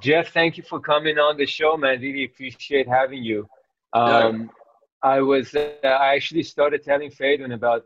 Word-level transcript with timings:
Jeff, 0.00 0.32
thank 0.32 0.56
you 0.56 0.62
for 0.62 0.80
coming 0.80 1.18
on 1.18 1.36
the 1.36 1.46
show, 1.46 1.76
man. 1.76 2.00
Really 2.00 2.24
appreciate 2.24 2.88
having 2.88 3.22
you. 3.22 3.48
Um. 3.92 4.50
I 5.02 5.20
was 5.20 5.54
uh, 5.54 5.72
I 5.82 6.14
actually 6.14 6.42
started 6.42 6.82
telling 6.84 7.10
Faden 7.10 7.54
about 7.54 7.84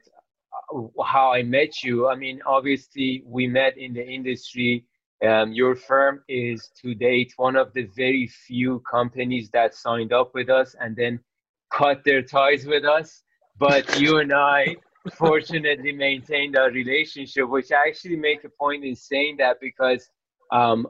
uh, 0.74 1.02
how 1.04 1.32
I 1.32 1.42
met 1.42 1.82
you. 1.82 2.08
I 2.08 2.16
mean, 2.16 2.40
obviously 2.44 3.22
we 3.24 3.46
met 3.46 3.78
in 3.78 3.94
the 3.94 4.04
industry. 4.04 4.84
Um, 5.24 5.52
your 5.52 5.76
firm 5.76 6.22
is 6.28 6.70
to 6.82 6.94
date 6.94 7.32
one 7.36 7.56
of 7.56 7.72
the 7.72 7.84
very 7.96 8.26
few 8.26 8.80
companies 8.80 9.48
that 9.50 9.74
signed 9.74 10.12
up 10.12 10.34
with 10.34 10.50
us 10.50 10.74
and 10.80 10.96
then 10.96 11.20
cut 11.72 12.02
their 12.04 12.20
ties 12.20 12.66
with 12.66 12.84
us. 12.84 13.22
But 13.58 14.00
you 14.00 14.18
and 14.18 14.32
I 14.32 14.76
fortunately 15.14 15.92
maintained 15.92 16.56
our 16.56 16.70
relationship, 16.70 17.48
which 17.48 17.70
I 17.70 17.86
actually 17.86 18.16
make 18.16 18.42
a 18.42 18.48
point 18.48 18.84
in 18.84 18.96
saying 18.96 19.36
that 19.38 19.60
because 19.60 20.10
um, 20.50 20.88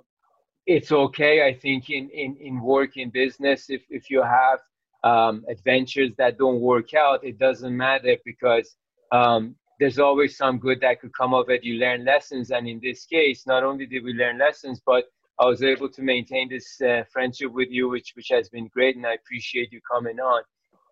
it's 0.66 0.92
okay. 0.92 1.46
I 1.46 1.54
think 1.54 1.90
in, 1.90 2.08
in, 2.10 2.36
in 2.36 2.60
work 2.60 2.96
in 2.96 3.10
business, 3.10 3.68
if, 3.68 3.82
if 3.90 4.10
you 4.10 4.22
have 4.22 4.60
um, 5.02 5.44
adventures 5.48 6.12
that 6.16 6.38
don't 6.38 6.60
work 6.60 6.94
out, 6.94 7.24
it 7.24 7.38
doesn't 7.38 7.76
matter 7.76 8.16
because 8.24 8.74
um, 9.12 9.54
there's 9.78 9.98
always 9.98 10.36
some 10.36 10.58
good 10.58 10.80
that 10.80 11.00
could 11.00 11.14
come 11.14 11.34
of 11.34 11.50
it. 11.50 11.64
You 11.64 11.74
learn 11.74 12.04
lessons. 12.04 12.50
And 12.50 12.66
in 12.66 12.80
this 12.82 13.04
case, 13.04 13.46
not 13.46 13.64
only 13.64 13.86
did 13.86 14.04
we 14.04 14.14
learn 14.14 14.38
lessons, 14.38 14.80
but 14.84 15.04
I 15.38 15.46
was 15.46 15.62
able 15.62 15.88
to 15.90 16.02
maintain 16.02 16.48
this 16.48 16.80
uh, 16.80 17.02
friendship 17.12 17.52
with 17.52 17.68
you, 17.70 17.88
which, 17.88 18.12
which 18.14 18.28
has 18.30 18.48
been 18.48 18.68
great. 18.68 18.96
And 18.96 19.06
I 19.06 19.14
appreciate 19.14 19.72
you 19.72 19.80
coming 19.90 20.20
on. 20.20 20.42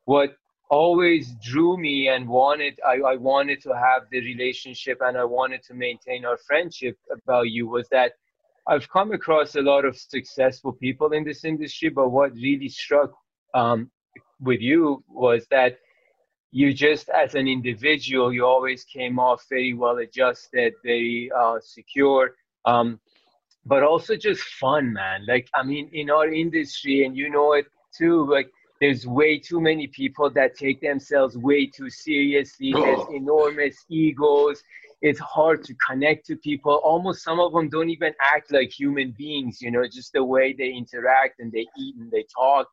What 0.05 0.37
always 0.69 1.35
drew 1.43 1.77
me 1.77 2.09
and 2.09 2.27
wanted 2.27 2.81
I, 2.87 2.95
I 3.07 3.17
wanted 3.17 3.61
to 3.61 3.75
have 3.75 4.05
the 4.11 4.21
relationship 4.21 4.99
and 5.03 5.19
I 5.19 5.25
wanted 5.25 5.63
to 5.65 5.75
maintain 5.75 6.25
our 6.25 6.39
friendship 6.39 6.97
about 7.13 7.51
you 7.51 7.69
was 7.69 7.87
that 7.91 8.13
I've 8.67 8.89
come 8.89 9.13
across 9.13 9.57
a 9.57 9.61
lot 9.61 9.85
of 9.85 9.97
successful 9.97 10.73
people 10.73 11.13
in 11.13 11.25
this 11.25 11.45
industry, 11.45 11.89
but 11.89 12.11
what 12.11 12.33
really 12.35 12.69
struck 12.69 13.13
um, 13.55 13.91
with 14.41 14.61
you 14.61 15.03
was 15.09 15.47
that 15.51 15.79
you 16.53 16.73
just 16.73 17.09
as 17.09 17.35
an 17.35 17.49
individual 17.49 18.31
you 18.33 18.45
always 18.45 18.85
came 18.85 19.19
off 19.19 19.43
very 19.49 19.73
well 19.73 19.99
adjusted 19.99 20.75
very 20.85 21.31
uh, 21.35 21.59
secure 21.63 22.35
um, 22.67 23.01
but 23.65 23.83
also 23.83 24.17
just 24.17 24.43
fun 24.43 24.93
man 24.93 25.25
like 25.27 25.49
i 25.55 25.63
mean 25.63 25.89
in 25.95 26.11
our 26.11 26.29
industry 26.29 27.07
and 27.07 27.17
you 27.17 27.31
know 27.31 27.55
it 27.55 27.67
too 27.97 28.31
like 28.31 28.51
there's 28.83 29.07
way 29.07 29.39
too 29.39 29.61
many 29.61 29.87
people 29.87 30.29
that 30.31 30.57
take 30.57 30.81
themselves 30.81 31.39
way 31.39 31.67
too 31.67 31.89
seriously. 31.89 32.73
Oh. 32.75 32.83
There's 32.83 33.07
enormous 33.15 33.77
egos. 33.89 34.61
It's 35.03 35.19
hard 35.19 35.65
to 35.65 35.75
connect 35.87 36.27
to 36.27 36.37
people. 36.37 36.81
Almost 36.85 37.25
some 37.25 37.41
of 37.41 37.53
them 37.53 37.69
don't 37.69 37.91
even 37.91 38.15
act 38.21 38.53
like 38.53 38.71
human 38.71 39.15
beings, 39.19 39.61
you 39.61 39.71
know, 39.71 39.85
just 39.85 40.13
the 40.13 40.25
way 40.25 40.55
they 40.57 40.71
interact 40.73 41.41
and 41.41 41.51
they 41.51 41.67
eat 41.77 41.97
and 41.97 42.11
they 42.11 42.25
talk. 42.35 42.69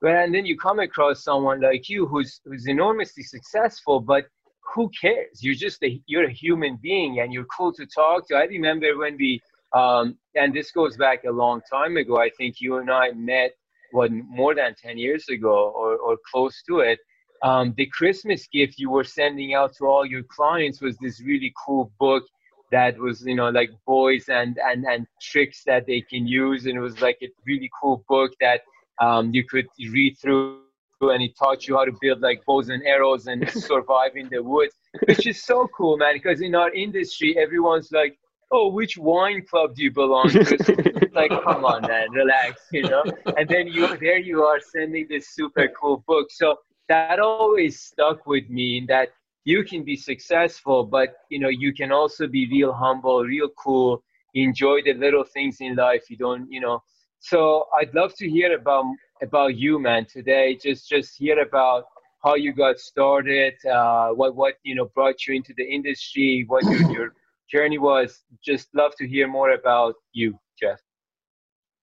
But, 0.00 0.12
and 0.12 0.34
then 0.34 0.46
you 0.46 0.56
come 0.56 0.78
across 0.78 1.24
someone 1.24 1.60
like 1.60 1.88
you 1.88 2.06
who's, 2.06 2.40
who's 2.44 2.68
enormously 2.68 3.24
successful, 3.24 3.98
but 4.00 4.26
who 4.74 4.90
cares? 5.00 5.42
You're 5.42 5.56
just 5.56 5.82
a, 5.82 6.00
you're 6.06 6.26
a 6.26 6.32
human 6.32 6.78
being 6.80 7.18
and 7.18 7.32
you're 7.32 7.46
cool 7.56 7.72
to 7.74 7.84
talk 7.86 8.28
to. 8.28 8.36
I 8.36 8.44
remember 8.44 8.96
when 8.96 9.16
we, 9.16 9.40
um, 9.74 10.16
and 10.36 10.54
this 10.54 10.70
goes 10.70 10.96
back 10.96 11.24
a 11.24 11.32
long 11.32 11.62
time 11.70 11.96
ago. 11.96 12.16
I 12.18 12.30
think 12.38 12.60
you 12.60 12.76
and 12.76 12.90
I 12.90 13.10
met 13.10 13.52
what 13.90 14.10
more 14.12 14.54
than 14.54 14.74
10 14.80 14.98
years 14.98 15.28
ago 15.28 15.72
or, 15.74 15.96
or 15.96 16.16
close 16.30 16.62
to 16.68 16.78
it 16.78 16.98
um, 17.42 17.74
the 17.76 17.86
christmas 17.86 18.46
gift 18.46 18.78
you 18.78 18.90
were 18.90 19.04
sending 19.04 19.54
out 19.54 19.74
to 19.74 19.86
all 19.86 20.04
your 20.04 20.22
clients 20.24 20.80
was 20.80 20.96
this 20.98 21.20
really 21.20 21.52
cool 21.64 21.92
book 21.98 22.24
that 22.70 22.98
was 22.98 23.24
you 23.26 23.34
know 23.34 23.50
like 23.50 23.70
boys 23.86 24.28
and 24.28 24.58
and 24.64 24.84
and 24.84 25.06
tricks 25.20 25.62
that 25.64 25.86
they 25.86 26.00
can 26.00 26.26
use 26.26 26.66
and 26.66 26.76
it 26.76 26.80
was 26.80 27.00
like 27.00 27.18
a 27.22 27.28
really 27.46 27.70
cool 27.80 28.04
book 28.08 28.32
that 28.40 28.62
um, 29.00 29.32
you 29.32 29.44
could 29.44 29.66
read 29.90 30.16
through 30.20 30.60
and 31.00 31.22
it 31.22 31.36
taught 31.36 31.66
you 31.66 31.76
how 31.76 31.84
to 31.84 31.92
build 32.00 32.20
like 32.20 32.40
bows 32.46 32.68
and 32.68 32.82
arrows 32.86 33.26
and 33.26 33.48
survive 33.70 34.12
in 34.16 34.28
the 34.30 34.42
woods 34.42 34.74
which 35.06 35.26
is 35.26 35.42
so 35.42 35.68
cool 35.76 35.96
man 35.96 36.14
because 36.14 36.40
in 36.40 36.54
our 36.54 36.72
industry 36.72 37.36
everyone's 37.38 37.90
like 37.92 38.16
oh, 38.52 38.68
which 38.68 38.98
wine 38.98 39.44
club 39.44 39.74
do 39.74 39.82
you 39.82 39.90
belong 39.90 40.28
to? 40.28 41.08
like, 41.12 41.30
come 41.30 41.64
on, 41.64 41.82
man, 41.82 42.10
relax, 42.12 42.60
you 42.70 42.82
know. 42.82 43.02
And 43.36 43.48
then 43.48 43.66
you 43.66 43.96
there 43.96 44.18
you 44.18 44.42
are 44.42 44.60
sending 44.60 45.06
this 45.08 45.34
super 45.34 45.68
cool 45.68 46.04
book. 46.06 46.28
So 46.30 46.58
that 46.92 47.18
always 47.20 47.80
stuck 47.80 48.26
with 48.26 48.50
me 48.50 48.78
in 48.78 48.86
that 48.86 49.08
you 49.44 49.64
can 49.64 49.82
be 49.82 49.96
successful, 49.96 50.84
but 50.84 51.08
you 51.30 51.38
know 51.38 51.48
you 51.48 51.72
can 51.72 51.90
also 51.90 52.26
be 52.26 52.42
real 52.56 52.72
humble, 52.72 53.22
real 53.22 53.48
cool, 53.64 54.02
enjoy 54.34 54.82
the 54.82 54.94
little 54.94 55.24
things 55.24 55.56
in 55.60 55.74
life. 55.74 56.04
You 56.10 56.18
don't, 56.18 56.50
you 56.52 56.60
know. 56.60 56.82
So 57.20 57.66
I'd 57.78 57.94
love 57.94 58.12
to 58.16 58.28
hear 58.28 58.54
about 58.54 58.84
about 59.22 59.56
you, 59.56 59.78
man, 59.78 60.04
today. 60.04 60.58
Just 60.62 60.88
just 60.88 61.16
hear 61.16 61.40
about 61.40 61.84
how 62.24 62.34
you 62.34 62.52
got 62.52 62.78
started, 62.78 63.54
uh, 63.66 64.08
what 64.10 64.36
what 64.36 64.54
you 64.62 64.74
know 64.74 64.88
brought 64.94 65.26
you 65.26 65.34
into 65.34 65.54
the 65.56 65.64
industry, 65.64 66.44
what 66.46 66.62
your, 66.64 66.82
your 66.92 67.08
journey 67.52 67.78
was. 67.78 68.22
Just 68.44 68.68
love 68.74 68.92
to 68.98 69.08
hear 69.08 69.26
more 69.26 69.52
about 69.52 69.94
you, 70.12 70.38
Jeff. 70.60 70.80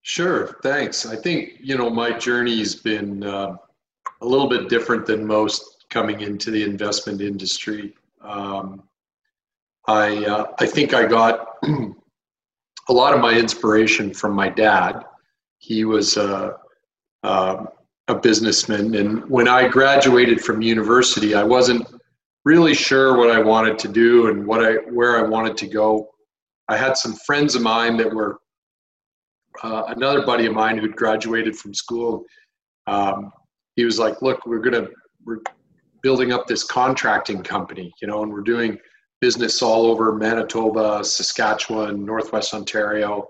Sure, 0.04 0.60
thanks. 0.62 1.06
I 1.06 1.16
think 1.16 1.58
you 1.60 1.78
know 1.78 1.90
my 1.90 2.12
journey's 2.28 2.76
been 2.76 3.24
uh, 3.24 3.58
a 4.22 4.26
little 4.26 4.48
bit 4.48 4.70
different 4.70 5.06
than 5.06 5.26
most 5.26 5.86
coming 5.90 6.22
into 6.22 6.52
the 6.52 6.64
investment 6.64 7.22
industry. 7.22 7.96
Um, 8.22 8.84
I 9.88 10.26
uh, 10.26 10.46
I 10.60 10.66
think 10.66 10.94
I 10.94 11.06
got 11.06 11.58
a 11.64 12.94
lot 12.94 13.14
of 13.14 13.22
my 13.22 13.34
inspiration 13.34 14.14
from 14.14 14.34
my 14.34 14.50
dad. 14.50 15.06
He 15.58 15.86
was 15.86 16.18
a, 16.18 16.58
a, 17.24 17.66
a 18.08 18.16
businessman, 18.16 18.96
and 18.96 19.28
when 19.30 19.48
I 19.48 19.68
graduated 19.68 20.42
from 20.42 20.62
university, 20.62 21.34
I 21.34 21.44
wasn't 21.44 21.88
really 22.46 22.74
sure 22.74 23.18
what 23.18 23.30
I 23.30 23.40
wanted 23.40 23.78
to 23.80 23.88
do 23.88 24.28
and 24.28 24.46
what 24.46 24.64
I 24.64 24.74
where 24.92 25.18
I 25.18 25.28
wanted 25.28 25.58
to 25.58 25.68
go. 25.68 26.10
I 26.68 26.78
had 26.78 26.98
some 26.98 27.14
friends 27.26 27.56
of 27.56 27.62
mine 27.62 27.98
that 27.98 28.14
were 28.14 28.40
uh, 29.64 29.84
another 29.88 30.26
buddy 30.26 30.46
of 30.46 30.54
mine 30.54 30.78
who'd 30.78 30.96
graduated 30.96 31.58
from 31.58 31.74
school. 31.74 32.26
Um, 32.88 33.32
he 33.76 33.86
was 33.86 34.00
like, 34.00 34.22
"Look, 34.22 34.46
we're 34.46 34.60
gonna 34.60 34.88
we're 35.26 35.40
building 36.02 36.32
up 36.32 36.48
this 36.48 36.64
contracting 36.64 37.44
company, 37.44 37.94
you 38.02 38.08
know, 38.08 38.24
and 38.24 38.32
we're 38.32 38.42
doing 38.42 38.78
business 39.22 39.62
all 39.62 39.86
over 39.86 40.14
Manitoba, 40.16 41.04
Saskatchewan, 41.04 42.06
Northwest 42.06 42.54
Ontario." 42.54 43.28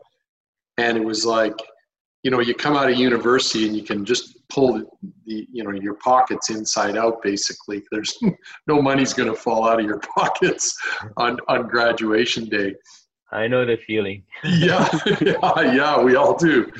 And 0.77 0.97
it 0.97 1.03
was 1.03 1.25
like, 1.25 1.55
you 2.23 2.31
know, 2.31 2.39
you 2.39 2.53
come 2.53 2.75
out 2.75 2.89
of 2.89 2.97
university 2.97 3.67
and 3.67 3.75
you 3.75 3.83
can 3.83 4.05
just 4.05 4.39
pull 4.49 4.73
the, 4.73 4.85
you 5.51 5.63
know, 5.63 5.71
your 5.71 5.95
pockets 5.95 6.49
inside 6.49 6.97
out. 6.97 7.21
Basically, 7.21 7.83
there's 7.91 8.17
no 8.67 8.81
money's 8.81 9.13
going 9.13 9.29
to 9.29 9.35
fall 9.35 9.67
out 9.67 9.79
of 9.79 9.85
your 9.85 9.99
pockets 10.15 10.77
on 11.17 11.37
on 11.47 11.67
graduation 11.67 12.45
day. 12.45 12.75
I 13.31 13.47
know 13.47 13.65
the 13.65 13.77
feeling. 13.85 14.23
yeah, 14.43 14.89
yeah, 15.21 15.61
yeah, 15.61 16.01
we 16.01 16.15
all 16.15 16.35
do. 16.35 16.71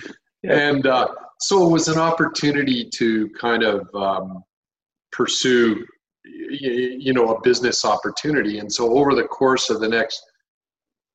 Yeah. 0.42 0.70
And 0.70 0.88
uh, 0.88 1.08
so 1.42 1.66
it 1.68 1.72
was 1.72 1.88
an 1.88 1.98
opportunity 1.98 2.90
to 2.96 3.30
kind 3.30 3.64
of 3.64 3.88
um, 3.96 4.44
pursue, 5.12 5.86
you 6.26 7.14
know, 7.14 7.36
a 7.36 7.42
business 7.42 7.86
opportunity. 7.86 8.60
And 8.60 8.72
so 8.72 8.98
over 8.98 9.16
the 9.16 9.24
course 9.24 9.70
of 9.70 9.80
the 9.80 9.88
next 9.88 10.22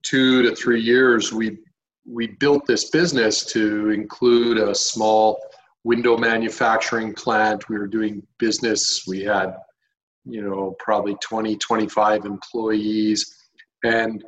two 0.03 0.43
to 0.43 0.55
three 0.55 0.81
years, 0.81 1.33
we 1.33 1.59
we 2.07 2.27
built 2.27 2.67
this 2.67 2.91
business 2.91 3.47
to 3.47 3.91
include 3.91 4.59
a 4.59 4.75
small 4.75 5.39
window 5.85 6.17
manufacturing 6.17 7.15
plant. 7.15 7.69
We 7.69 7.79
were 7.79 7.87
doing 7.87 8.23
business. 8.39 9.05
We 9.07 9.23
had, 9.23 9.57
you 10.25 10.43
know, 10.43 10.77
probably 10.79 11.17
20, 11.23 11.57
25 11.57 12.25
employees. 12.27 13.49
And 13.85 14.23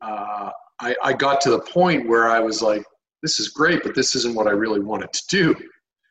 uh, 0.00 0.50
I, 0.80 0.94
I, 1.02 1.12
got 1.12 1.40
to 1.42 1.50
the 1.50 1.60
point 1.60 2.08
where 2.08 2.28
I 2.28 2.40
was 2.40 2.62
like, 2.62 2.84
this 3.24 3.40
is 3.40 3.48
great, 3.48 3.82
but 3.82 3.94
this 3.94 4.14
isn't 4.14 4.34
what 4.34 4.46
I 4.46 4.50
really 4.50 4.80
wanted 4.80 5.12
to 5.12 5.22
do. 5.28 5.54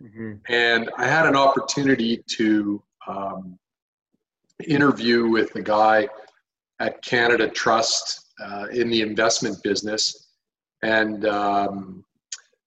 Mm-hmm. 0.02 0.32
And 0.50 0.90
I 0.98 1.06
had 1.08 1.28
an 1.28 1.36
opportunity 1.36 2.24
to 2.32 2.84
um, 3.08 3.60
interview 4.68 5.28
with 5.28 5.56
a 5.56 5.62
guy 5.62 6.10
at 6.80 7.02
Canada 7.04 7.48
Trust 7.48 8.34
uh, 8.44 8.66
in 8.72 8.90
the 8.90 9.02
investment 9.02 9.62
business 9.64 10.24
and 10.84 11.26
um, 11.26 12.04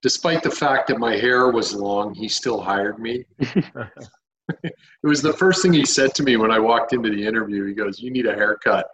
despite 0.02 0.42
the 0.42 0.50
fact 0.50 0.88
that 0.88 0.98
my 0.98 1.16
hair 1.16 1.50
was 1.50 1.74
long, 1.74 2.14
he 2.14 2.28
still 2.28 2.60
hired 2.60 2.98
me. 2.98 3.24
it 4.62 4.74
was 5.02 5.20
the 5.20 5.32
first 5.32 5.62
thing 5.62 5.72
he 5.72 5.84
said 5.84 6.14
to 6.14 6.22
me 6.22 6.36
when 6.36 6.50
I 6.50 6.58
walked 6.58 6.92
into 6.92 7.10
the 7.10 7.24
interview. 7.24 7.66
He 7.66 7.74
goes, 7.74 8.00
"You 8.00 8.10
need 8.10 8.26
a 8.26 8.34
haircut." 8.34 8.86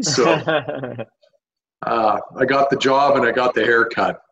So 0.00 0.30
uh, 1.86 2.20
I 2.36 2.44
got 2.44 2.70
the 2.70 2.76
job 2.76 3.16
and 3.16 3.26
I 3.26 3.32
got 3.32 3.54
the 3.54 3.64
haircut, 3.64 4.22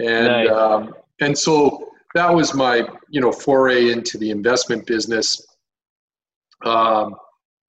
and 0.00 0.26
nice. 0.26 0.50
um, 0.50 0.94
and 1.20 1.36
so 1.36 1.90
that 2.14 2.32
was 2.32 2.54
my 2.54 2.86
you 3.08 3.20
know 3.20 3.32
foray 3.32 3.90
into 3.90 4.18
the 4.18 4.30
investment 4.30 4.86
business. 4.86 5.46
Um, 6.64 7.14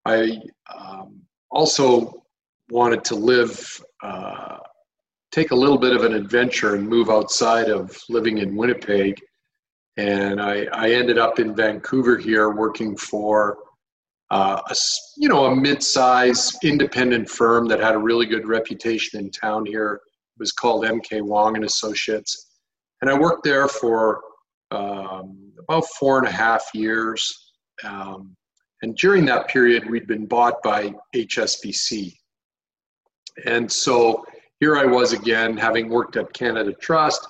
I 0.06 0.40
um, 0.74 1.22
also 1.52 2.24
wanted 2.70 3.04
to 3.06 3.16
live 3.16 3.84
uh, 4.04 4.58
take 5.32 5.52
a 5.52 5.56
little 5.56 5.78
bit 5.78 5.96
of 5.96 6.04
an 6.04 6.14
adventure 6.14 6.76
and 6.76 6.88
move 6.88 7.10
outside 7.10 7.70
of 7.70 7.96
living 8.10 8.40
in 8.40 8.56
Winnipeg. 8.56 9.20
And 9.98 10.42
I, 10.42 10.66
I 10.72 10.92
ended 10.92 11.18
up 11.18 11.40
in 11.40 11.56
Vancouver 11.56 12.18
here 12.18 12.50
working 12.52 12.96
for 12.96 13.58
uh, 14.32 14.62
a, 14.68 14.76
you 15.18 15.28
know, 15.28 15.46
a 15.46 15.56
mid-sized 15.56 16.64
independent 16.64 17.30
firm 17.30 17.68
that 17.68 17.80
had 17.80 17.96
a 17.96 17.98
really 17.98 18.26
good 18.26 18.48
reputation 18.48 19.20
in 19.20 19.32
town 19.32 19.66
here. 19.66 20.02
Was 20.40 20.52
called 20.52 20.86
MK 20.86 21.22
Wong 21.22 21.56
and 21.56 21.66
Associates. 21.66 22.52
And 23.02 23.10
I 23.10 23.18
worked 23.18 23.44
there 23.44 23.68
for 23.68 24.22
um, 24.72 25.52
about 25.60 25.86
four 26.00 26.18
and 26.18 26.28
a 26.28 26.32
half 26.32 26.66
years. 26.74 27.52
Um, 27.84 28.36
and 28.82 28.96
during 28.96 29.26
that 29.26 29.48
period, 29.48 29.90
we'd 29.90 30.08
been 30.08 30.26
bought 30.26 30.62
by 30.64 30.94
HSBC. 31.16 32.14
And 33.46 33.72
so 33.72 34.26
here 34.60 34.78
I 34.78 34.86
was 34.86 35.14
again, 35.14 35.56
having 35.58 35.90
worked 35.90 36.18
at 36.18 36.34
Canada 36.34 36.74
Trust, 36.74 37.28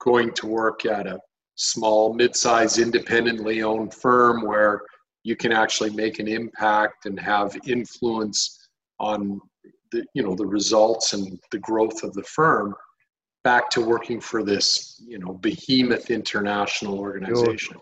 going 0.00 0.32
to 0.34 0.46
work 0.46 0.84
at 0.86 1.06
a 1.06 1.18
small, 1.56 2.14
mid-sized, 2.14 2.78
independently 2.78 3.62
owned 3.62 3.92
firm 3.94 4.42
where 4.42 4.82
you 5.24 5.36
can 5.36 5.52
actually 5.52 5.90
make 5.90 6.18
an 6.20 6.28
impact 6.28 7.06
and 7.06 7.18
have 7.18 7.56
influence 7.66 8.68
on 9.00 9.40
the 9.92 10.04
you 10.14 10.22
know 10.22 10.34
the 10.34 10.46
results 10.46 11.12
and 11.12 11.38
the 11.50 11.58
growth 11.58 12.02
of 12.02 12.12
the 12.14 12.22
firm 12.22 12.74
back 13.44 13.70
to 13.70 13.80
working 13.80 14.20
for 14.20 14.42
this 14.42 15.02
you 15.06 15.18
know 15.18 15.34
behemoth 15.34 16.10
international 16.10 16.98
organization. 16.98 17.76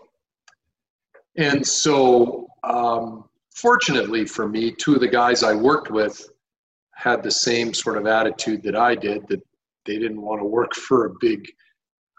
And 1.37 1.65
so 1.65 2.47
um, 2.63 3.25
fortunately 3.55 4.25
for 4.25 4.47
me 4.47 4.71
two 4.71 4.95
of 4.95 5.01
the 5.01 5.07
guys 5.07 5.41
i 5.41 5.53
worked 5.53 5.89
with 5.89 6.29
had 6.93 7.23
the 7.23 7.31
same 7.31 7.73
sort 7.73 7.97
of 7.97 8.05
attitude 8.05 8.61
that 8.61 8.75
i 8.75 8.93
did 8.93 9.27
that 9.27 9.41
they 9.87 9.97
didn't 9.97 10.21
want 10.21 10.39
to 10.39 10.45
work 10.45 10.75
for 10.75 11.05
a 11.05 11.13
big 11.19 11.47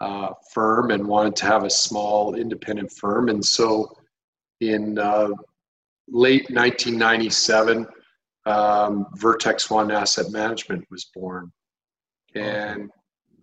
uh, 0.01 0.29
firm 0.51 0.91
and 0.91 1.05
wanted 1.05 1.35
to 1.37 1.45
have 1.45 1.63
a 1.63 1.69
small 1.69 2.35
independent 2.35 2.91
firm. 2.91 3.29
And 3.29 3.43
so 3.43 3.95
in 4.59 4.97
uh, 4.97 5.29
late 6.09 6.49
1997 6.49 7.87
um, 8.45 9.05
vertex 9.15 9.69
one 9.69 9.91
asset 9.91 10.31
management 10.31 10.85
was 10.89 11.05
born 11.13 11.51
and 12.35 12.89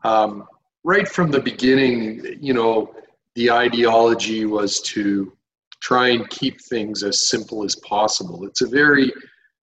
um, 0.04 0.46
right 0.84 1.08
from 1.08 1.30
the 1.30 1.40
beginning, 1.40 2.38
you 2.40 2.54
know, 2.54 2.94
the 3.34 3.50
ideology 3.50 4.44
was 4.44 4.80
to 4.82 5.32
try 5.80 6.08
and 6.08 6.28
keep 6.30 6.60
things 6.60 7.02
as 7.02 7.28
simple 7.28 7.64
as 7.64 7.76
possible. 7.76 8.46
It's 8.46 8.62
a 8.62 8.68
very 8.68 9.12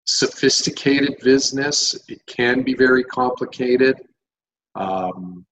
sophisticated 0.06 1.16
business. 1.24 1.98
It 2.10 2.26
can 2.26 2.64
be 2.64 2.74
very 2.74 3.04
complicated. 3.04 3.96
Um, 4.76 5.46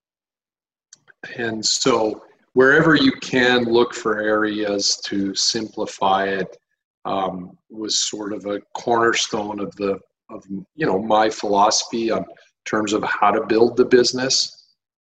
and 1.38 1.66
so 1.66 2.24
wherever 2.54 2.96
you 2.96 3.12
can 3.22 3.66
look 3.66 3.94
for 3.94 4.22
areas 4.22 4.98
to 5.06 5.36
simplify 5.36 6.26
it 6.26 6.58
um, 7.06 7.58
was 7.70 8.08
sort 8.10 8.34
of 8.34 8.46
a 8.46 8.60
cornerstone 8.76 9.60
of 9.60 9.76
the 9.76 10.00
of 10.30 10.44
you 10.50 10.86
know 10.86 11.00
my 11.00 11.30
philosophy 11.30 12.12
on 12.12 12.26
terms 12.66 12.94
of 12.94 13.04
how 13.04 13.32
to 13.32 13.46
build 13.48 13.78
the 13.78 13.86
business 13.86 14.60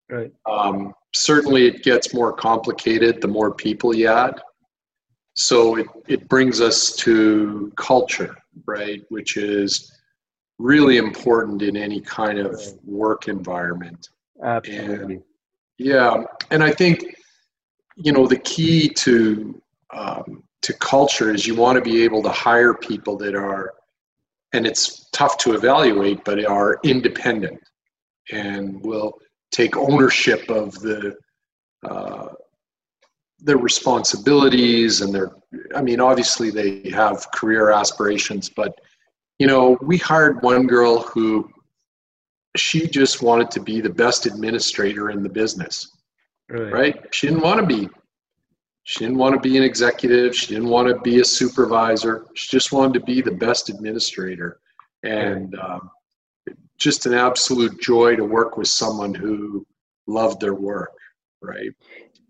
Right. 0.09 0.31
Um, 0.45 0.93
certainly, 1.13 1.67
it 1.67 1.83
gets 1.83 2.13
more 2.13 2.31
complicated 2.31 3.21
the 3.21 3.27
more 3.27 3.53
people 3.53 3.95
you 3.95 4.07
add. 4.07 4.39
So 5.33 5.77
it, 5.77 5.87
it 6.07 6.29
brings 6.29 6.61
us 6.61 6.95
to 6.97 7.71
culture, 7.75 8.35
right, 8.65 9.03
which 9.09 9.35
is 9.35 9.91
really 10.59 10.97
important 10.97 11.61
in 11.61 11.75
any 11.75 11.99
kind 12.01 12.39
of 12.39 12.61
work 12.85 13.27
environment. 13.27 14.09
Absolutely. 14.43 15.15
And, 15.15 15.23
yeah, 15.77 16.23
and 16.51 16.63
I 16.63 16.71
think 16.71 17.03
you 17.97 18.13
know 18.13 18.27
the 18.27 18.39
key 18.39 18.89
to 18.89 19.61
um, 19.93 20.43
to 20.65 20.73
culture 20.73 21.31
is 21.31 21.45
you 21.45 21.53
want 21.55 21.75
to 21.75 21.81
be 21.81 22.03
able 22.03 22.23
to 22.23 22.29
hire 22.29 22.73
people 22.73 23.15
that 23.17 23.35
are, 23.35 23.73
and 24.53 24.65
it's 24.65 25.09
tough 25.11 25.37
to 25.37 25.53
evaluate, 25.53 26.25
but 26.25 26.43
are 26.43 26.79
independent 26.83 27.59
and 28.31 28.81
will 28.81 29.13
take 29.51 29.77
ownership 29.77 30.49
of 30.49 30.73
the 30.79 31.15
uh, 31.87 32.29
their 33.39 33.57
responsibilities 33.57 35.01
and 35.01 35.13
their 35.13 35.31
i 35.75 35.81
mean 35.81 35.99
obviously 35.99 36.49
they 36.49 36.89
have 36.89 37.29
career 37.31 37.69
aspirations 37.69 38.49
but 38.49 38.73
you 39.39 39.45
know 39.45 39.77
we 39.81 39.97
hired 39.97 40.41
one 40.41 40.65
girl 40.65 41.01
who 41.01 41.47
she 42.55 42.87
just 42.87 43.21
wanted 43.21 43.51
to 43.51 43.59
be 43.59 43.81
the 43.81 43.89
best 43.89 44.25
administrator 44.25 45.11
in 45.11 45.21
the 45.21 45.29
business 45.29 45.91
right, 46.49 46.73
right? 46.73 47.05
she 47.11 47.27
didn't 47.27 47.43
want 47.43 47.59
to 47.59 47.65
be 47.65 47.89
she 48.85 48.99
didn't 48.99 49.17
want 49.17 49.35
to 49.35 49.41
be 49.41 49.57
an 49.57 49.63
executive 49.63 50.35
she 50.35 50.53
didn't 50.53 50.69
want 50.69 50.87
to 50.87 50.95
be 51.01 51.19
a 51.19 51.25
supervisor 51.25 52.25
she 52.35 52.47
just 52.49 52.71
wanted 52.71 52.93
to 52.93 53.05
be 53.05 53.21
the 53.21 53.31
best 53.31 53.69
administrator. 53.69 54.59
And 55.03 55.53
um, 55.59 55.91
just 56.79 57.05
an 57.05 57.13
absolute 57.13 57.79
joy 57.79 58.15
to 58.15 58.23
work 58.23 58.57
with 58.57 58.67
someone 58.67 59.13
who 59.13 59.65
loved 60.07 60.39
their 60.39 60.55
work 60.55 60.91
right? 61.45 61.71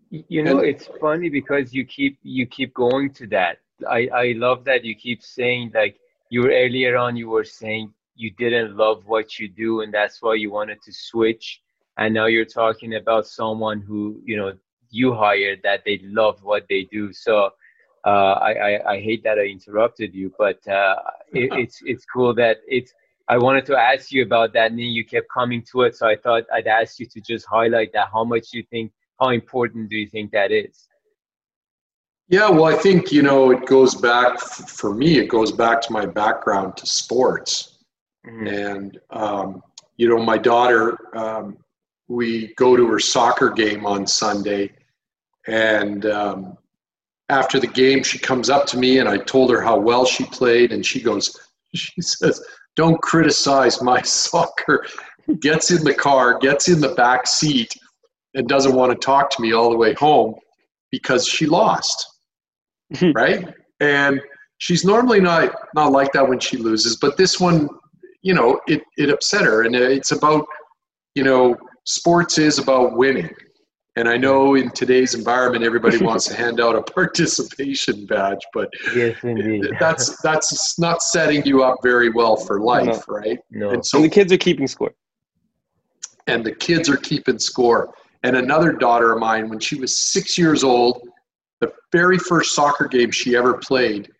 You 0.09 0.43
know 0.43 0.59
and, 0.59 0.67
it's 0.67 0.89
funny 0.99 1.29
because 1.29 1.73
you 1.73 1.85
keep 1.85 2.19
you 2.23 2.45
keep 2.45 2.73
going 2.73 3.11
to 3.13 3.27
that. 3.27 3.57
I 3.89 4.07
i 4.13 4.33
love 4.37 4.63
that 4.65 4.85
you 4.85 4.95
keep 4.95 5.21
saying 5.21 5.71
like 5.73 5.97
you 6.29 6.41
were 6.41 6.51
earlier 6.51 6.97
on 6.97 7.15
you 7.15 7.29
were 7.29 7.43
saying 7.43 7.93
you 8.15 8.31
didn't 8.31 8.77
love 8.77 9.03
what 9.05 9.39
you 9.39 9.49
do 9.49 9.81
and 9.81 9.93
that's 9.93 10.21
why 10.21 10.35
you 10.35 10.51
wanted 10.51 10.81
to 10.83 10.93
switch. 10.93 11.61
And 11.97 12.13
now 12.13 12.25
you're 12.25 12.45
talking 12.45 12.95
about 12.95 13.25
someone 13.25 13.81
who 13.81 14.21
you 14.23 14.37
know 14.37 14.53
you 14.95 15.13
hired 15.13 15.59
that 15.63 15.81
they 15.85 15.99
love 16.03 16.37
what 16.43 16.65
they 16.69 16.83
do 16.91 17.11
so 17.13 17.51
uh, 18.05 18.37
I, 18.39 18.51
I, 18.51 18.91
I 18.93 18.99
hate 18.99 19.23
that 19.23 19.39
I 19.39 19.45
interrupted 19.45 20.13
you, 20.13 20.31
but 20.37 20.65
uh, 20.67 20.95
it, 21.33 21.49
it's 21.59 21.79
it's 21.83 22.05
cool 22.05 22.35
that 22.35 22.57
it's 22.67 22.93
I 23.27 23.37
wanted 23.37 23.65
to 23.67 23.75
ask 23.75 24.11
you 24.11 24.23
about 24.23 24.53
that, 24.53 24.69
and 24.69 24.79
then 24.79 24.87
you 24.87 25.03
kept 25.03 25.27
coming 25.33 25.63
to 25.71 25.81
it. 25.81 25.95
So 25.95 26.07
I 26.07 26.15
thought 26.15 26.43
I'd 26.53 26.67
ask 26.67 26.99
you 26.99 27.07
to 27.07 27.21
just 27.21 27.47
highlight 27.47 27.91
that. 27.93 28.09
How 28.13 28.23
much 28.23 28.51
do 28.51 28.59
you 28.59 28.63
think? 28.69 28.91
How 29.19 29.29
important 29.29 29.89
do 29.89 29.95
you 29.95 30.07
think 30.07 30.31
that 30.31 30.51
is? 30.51 30.87
Yeah, 32.27 32.49
well, 32.49 32.65
I 32.65 32.75
think 32.75 33.11
you 33.11 33.23
know 33.23 33.51
it 33.51 33.65
goes 33.65 33.95
back 33.95 34.39
for 34.39 34.93
me. 34.93 35.17
It 35.17 35.27
goes 35.27 35.51
back 35.51 35.81
to 35.81 35.93
my 35.93 36.05
background 36.05 36.77
to 36.77 36.85
sports, 36.85 37.79
mm-hmm. 38.27 38.47
and 38.47 38.99
um, 39.09 39.63
you 39.97 40.09
know, 40.09 40.23
my 40.23 40.37
daughter. 40.37 40.97
Um, 41.17 41.57
we 42.07 42.53
go 42.53 42.75
to 42.77 42.85
her 42.85 42.99
soccer 42.99 43.49
game 43.49 43.83
on 43.87 44.05
Sunday, 44.05 44.71
and 45.47 46.05
um, 46.05 46.57
after 47.29 47.59
the 47.59 47.67
game, 47.67 48.03
she 48.03 48.19
comes 48.19 48.49
up 48.49 48.65
to 48.67 48.77
me, 48.77 48.99
and 48.99 49.09
I 49.09 49.17
told 49.17 49.51
her 49.51 49.61
how 49.61 49.77
well 49.79 50.05
she 50.05 50.25
played, 50.25 50.71
and 50.71 50.85
she 50.85 51.01
goes, 51.01 51.35
she 51.75 52.01
says, 52.01 52.43
don't 52.75 53.01
criticize 53.01 53.81
my 53.81 54.01
soccer. 54.03 54.85
Gets 55.39 55.71
in 55.71 55.83
the 55.83 55.93
car, 55.93 56.37
gets 56.37 56.67
in 56.67 56.79
the 56.79 56.93
back 56.93 57.25
seat, 57.25 57.73
and 58.35 58.47
doesn't 58.47 58.75
want 58.75 58.91
to 58.91 58.97
talk 58.97 59.29
to 59.31 59.41
me 59.41 59.53
all 59.53 59.71
the 59.71 59.77
way 59.77 59.93
home 59.95 60.35
because 60.91 61.27
she 61.27 61.47
lost. 61.47 62.05
right? 63.15 63.47
And 63.79 64.21
she's 64.59 64.85
normally 64.85 65.19
not 65.19 65.51
not 65.73 65.91
like 65.91 66.11
that 66.13 66.27
when 66.27 66.39
she 66.39 66.57
loses, 66.57 66.97
but 66.97 67.17
this 67.17 67.39
one, 67.39 67.67
you 68.21 68.33
know, 68.33 68.59
it 68.67 68.83
it 68.97 69.09
upset 69.09 69.45
her, 69.45 69.63
and 69.63 69.75
it's 69.75 70.11
about, 70.11 70.45
you 71.15 71.23
know, 71.23 71.57
sports 71.85 72.37
is 72.37 72.59
about 72.59 72.95
winning. 72.95 73.33
And 73.97 74.09
I 74.09 74.17
know 74.17 74.55
in 74.55 74.71
today's 74.71 75.13
environment, 75.13 75.63
everybody 75.63 75.97
wants 76.03 76.25
to 76.27 76.35
hand 76.35 76.59
out 76.59 76.75
a 76.75 76.81
participation 76.81 78.05
badge, 78.05 78.41
but 78.53 78.69
yes, 78.93 79.17
indeed. 79.23 79.67
that's 79.79 80.21
that's 80.21 80.77
not 80.77 81.01
setting 81.01 81.45
you 81.45 81.63
up 81.63 81.77
very 81.81 82.09
well 82.09 82.35
for 82.35 82.59
life, 82.59 83.05
no, 83.07 83.15
right? 83.15 83.39
No. 83.51 83.69
And 83.69 83.85
so 83.85 83.97
and 83.97 84.05
the 84.05 84.09
kids 84.09 84.31
are 84.33 84.37
keeping 84.37 84.67
score. 84.67 84.93
And 86.27 86.45
the 86.45 86.53
kids 86.53 86.89
are 86.89 86.97
keeping 86.97 87.39
score. 87.39 87.93
And 88.23 88.35
another 88.35 88.73
daughter 88.73 89.13
of 89.13 89.19
mine, 89.19 89.49
when 89.49 89.59
she 89.59 89.79
was 89.79 89.95
six 89.95 90.37
years 90.37 90.63
old, 90.63 91.07
the 91.61 91.71
very 91.91 92.17
first 92.17 92.55
soccer 92.55 92.87
game 92.87 93.11
she 93.11 93.35
ever 93.35 93.53
played, 93.57 94.11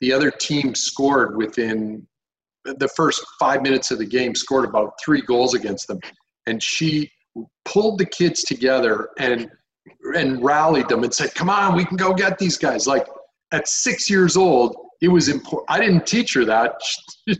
the 0.00 0.12
other 0.12 0.30
team 0.30 0.74
scored 0.74 1.36
within 1.36 2.06
the 2.64 2.88
first 2.96 3.24
five 3.38 3.62
minutes 3.62 3.90
of 3.90 3.98
the 3.98 4.06
game, 4.06 4.34
scored 4.34 4.64
about 4.64 4.94
three 5.02 5.22
goals 5.22 5.54
against 5.54 5.86
them. 5.86 6.00
And 6.46 6.62
she 6.62 7.10
pulled 7.64 7.98
the 7.98 8.06
kids 8.06 8.42
together 8.42 9.10
and 9.18 9.50
and 10.14 10.42
rallied 10.42 10.88
them 10.88 11.04
and 11.04 11.12
said, 11.12 11.34
"Come 11.34 11.50
on, 11.50 11.74
we 11.74 11.84
can 11.84 11.96
go 11.96 12.14
get 12.14 12.38
these 12.38 12.56
guys." 12.56 12.86
Like 12.86 13.06
at 13.52 13.68
six 13.68 14.08
years 14.08 14.36
old, 14.36 14.76
it 15.00 15.08
was 15.08 15.28
important. 15.28 15.70
I 15.70 15.78
didn't 15.80 16.06
teach 16.06 16.34
her 16.34 16.44
that. 16.44 16.80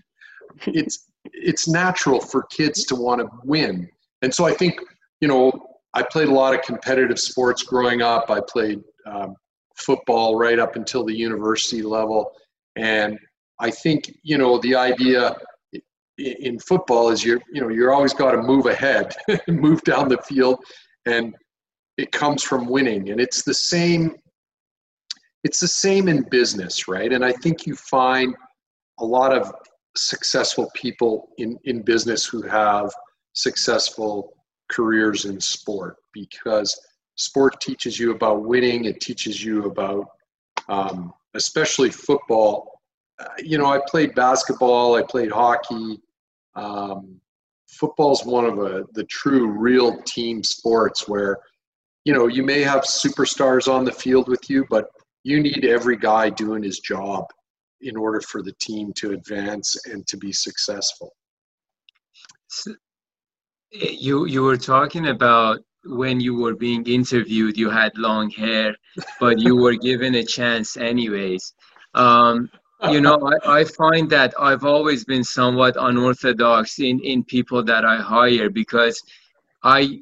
it's 0.66 1.06
it's 1.32 1.68
natural 1.68 2.20
for 2.20 2.44
kids 2.44 2.84
to 2.86 2.96
want 2.96 3.20
to 3.20 3.28
win, 3.44 3.88
and 4.22 4.34
so 4.34 4.44
I 4.44 4.52
think 4.52 4.80
you 5.20 5.28
know 5.28 5.52
I 5.94 6.02
played 6.02 6.28
a 6.28 6.32
lot 6.32 6.54
of 6.54 6.62
competitive 6.62 7.18
sports 7.18 7.62
growing 7.62 8.02
up. 8.02 8.30
I 8.30 8.40
played 8.40 8.82
um, 9.06 9.36
football 9.76 10.36
right 10.36 10.58
up 10.58 10.76
until 10.76 11.04
the 11.04 11.16
university 11.16 11.82
level, 11.82 12.32
and 12.76 13.18
I 13.60 13.70
think 13.70 14.12
you 14.22 14.38
know 14.38 14.58
the 14.58 14.74
idea 14.74 15.36
in 16.18 16.58
football 16.58 17.10
is 17.10 17.24
you're 17.24 17.40
you 17.52 17.60
know 17.60 17.68
you're 17.68 17.92
always 17.92 18.14
got 18.14 18.32
to 18.32 18.42
move 18.42 18.66
ahead 18.66 19.14
move 19.48 19.82
down 19.82 20.08
the 20.08 20.18
field 20.18 20.62
and 21.06 21.34
it 21.96 22.10
comes 22.12 22.42
from 22.42 22.66
winning. 22.66 23.10
And 23.10 23.20
it's 23.20 23.42
the 23.42 23.54
same 23.54 24.16
it's 25.42 25.60
the 25.60 25.68
same 25.68 26.08
in 26.08 26.22
business 26.30 26.88
right? 26.88 27.12
And 27.12 27.24
i 27.24 27.32
think 27.32 27.66
you 27.66 27.76
find 27.76 28.34
a 29.00 29.04
lot 29.04 29.36
of 29.36 29.52
successful 29.96 30.70
people 30.74 31.28
in 31.38 31.58
in 31.64 31.82
business 31.82 32.24
who 32.24 32.42
have 32.42 32.92
successful 33.32 34.32
careers 34.70 35.24
in 35.24 35.40
sport 35.40 35.96
because 36.12 36.80
sport 37.16 37.60
teaches 37.60 37.98
you 37.98 38.12
about 38.12 38.44
winning 38.44 38.86
it 38.86 39.00
teaches 39.00 39.44
you 39.44 39.66
about 39.66 40.06
um, 40.68 41.12
especially 41.34 41.90
football 41.90 42.73
you 43.38 43.58
know 43.58 43.66
i 43.66 43.80
played 43.86 44.14
basketball 44.14 44.96
i 44.96 45.02
played 45.02 45.30
hockey. 45.30 46.00
Um, 46.56 47.20
football's 47.68 48.24
one 48.24 48.44
of 48.44 48.58
a, 48.58 48.84
the 48.92 49.02
true 49.04 49.48
real 49.48 50.00
team 50.02 50.42
sports 50.44 51.08
where 51.08 51.38
you 52.04 52.12
know 52.12 52.28
you 52.28 52.44
may 52.44 52.62
have 52.62 52.82
superstars 52.82 53.72
on 53.72 53.84
the 53.84 53.92
field 53.92 54.28
with 54.28 54.48
you 54.48 54.64
but 54.70 54.86
you 55.24 55.40
need 55.40 55.64
every 55.64 55.96
guy 55.96 56.30
doing 56.30 56.62
his 56.62 56.78
job 56.78 57.24
in 57.80 57.96
order 57.96 58.20
for 58.20 58.42
the 58.42 58.52
team 58.60 58.92
to 58.94 59.12
advance 59.12 59.76
and 59.86 60.06
to 60.06 60.16
be 60.16 60.32
successful. 60.32 61.14
You 63.72 64.26
you 64.26 64.42
were 64.42 64.56
talking 64.56 65.08
about 65.08 65.60
when 65.84 66.20
you 66.20 66.34
were 66.34 66.54
being 66.54 66.84
interviewed 66.86 67.58
you 67.58 67.68
had 67.68 67.92
long 67.98 68.30
hair 68.30 68.74
but 69.20 69.38
you 69.38 69.54
were 69.54 69.74
given 69.74 70.14
a 70.14 70.24
chance 70.24 70.78
anyways. 70.78 71.52
Um, 71.94 72.48
you 72.90 73.00
know 73.00 73.18
I, 73.44 73.60
I 73.60 73.64
find 73.64 74.08
that 74.10 74.34
i've 74.38 74.64
always 74.64 75.04
been 75.04 75.24
somewhat 75.24 75.76
unorthodox 75.78 76.78
in 76.78 77.00
in 77.00 77.24
people 77.24 77.62
that 77.64 77.84
i 77.84 77.96
hire 77.96 78.50
because 78.50 79.00
i 79.62 80.00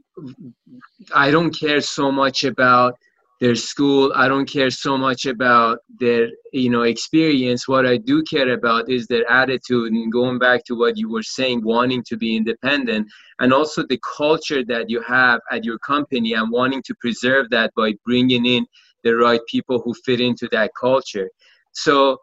i 1.15 1.31
don't 1.31 1.53
care 1.53 1.81
so 1.81 2.11
much 2.11 2.45
about 2.45 2.95
their 3.43 3.57
school. 3.57 4.13
I 4.15 4.29
don't 4.29 4.49
care 4.49 4.71
so 4.71 4.97
much 4.97 5.27
about 5.27 5.81
their 5.99 6.29
you 6.53 6.71
know 6.71 6.83
experience. 6.83 7.67
What 7.67 7.85
i 7.93 7.97
do 7.97 8.23
care 8.23 8.51
about 8.51 8.89
is 8.89 9.09
their 9.09 9.29
attitude 9.29 9.93
and 9.93 10.13
going 10.13 10.39
back 10.39 10.65
to 10.67 10.79
what 10.79 10.97
you 10.97 11.11
were 11.11 11.25
saying 11.25 11.59
wanting 11.65 12.05
to 12.11 12.17
be 12.17 12.37
independent 12.37 13.09
and 13.41 13.53
also 13.53 13.83
the 13.83 14.01
culture 14.17 14.63
that 14.67 14.89
you 14.89 15.03
have 15.03 15.41
at 15.51 15.65
your 15.65 15.79
company 15.81 16.35
and 16.35 16.53
wanting 16.53 16.83
to 16.85 16.95
preserve 17.01 17.51
that 17.51 17.73
by 17.75 17.95
bringing 18.05 18.47
in 18.47 18.65
the 19.03 19.17
right 19.17 19.41
people 19.49 19.83
who 19.83 19.93
fit 20.07 20.21
into 20.21 20.49
that 20.53 20.71
culture. 20.81 21.29
So 21.73 22.19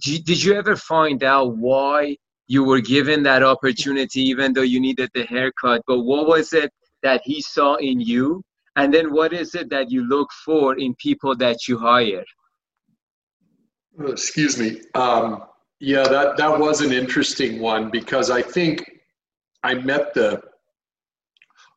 did 0.00 0.42
you 0.42 0.54
ever 0.54 0.76
find 0.76 1.24
out 1.24 1.56
why 1.56 2.16
you 2.46 2.62
were 2.64 2.80
given 2.80 3.22
that 3.24 3.42
opportunity 3.42 4.20
even 4.22 4.52
though 4.52 4.62
you 4.62 4.80
needed 4.80 5.10
the 5.14 5.24
haircut? 5.24 5.82
But 5.86 6.00
what 6.00 6.28
was 6.28 6.52
it 6.52 6.72
that 7.02 7.22
he 7.24 7.42
saw 7.42 7.74
in 7.76 8.00
you? 8.00 8.42
And 8.76 8.92
then 8.92 9.12
what 9.12 9.32
is 9.32 9.54
it 9.54 9.70
that 9.70 9.90
you 9.90 10.06
look 10.06 10.30
for 10.44 10.78
in 10.78 10.94
people 10.96 11.34
that 11.36 11.66
you 11.66 11.78
hire? 11.78 12.24
Oh, 13.98 14.12
excuse 14.12 14.58
me. 14.58 14.82
Um, 14.94 15.42
yeah 15.80 16.04
that 16.04 16.36
that 16.36 16.58
was 16.58 16.80
an 16.80 16.92
interesting 16.92 17.60
one 17.60 17.90
because 17.90 18.30
i 18.30 18.40
think 18.40 19.00
i 19.62 19.74
met 19.74 20.14
the 20.14 20.40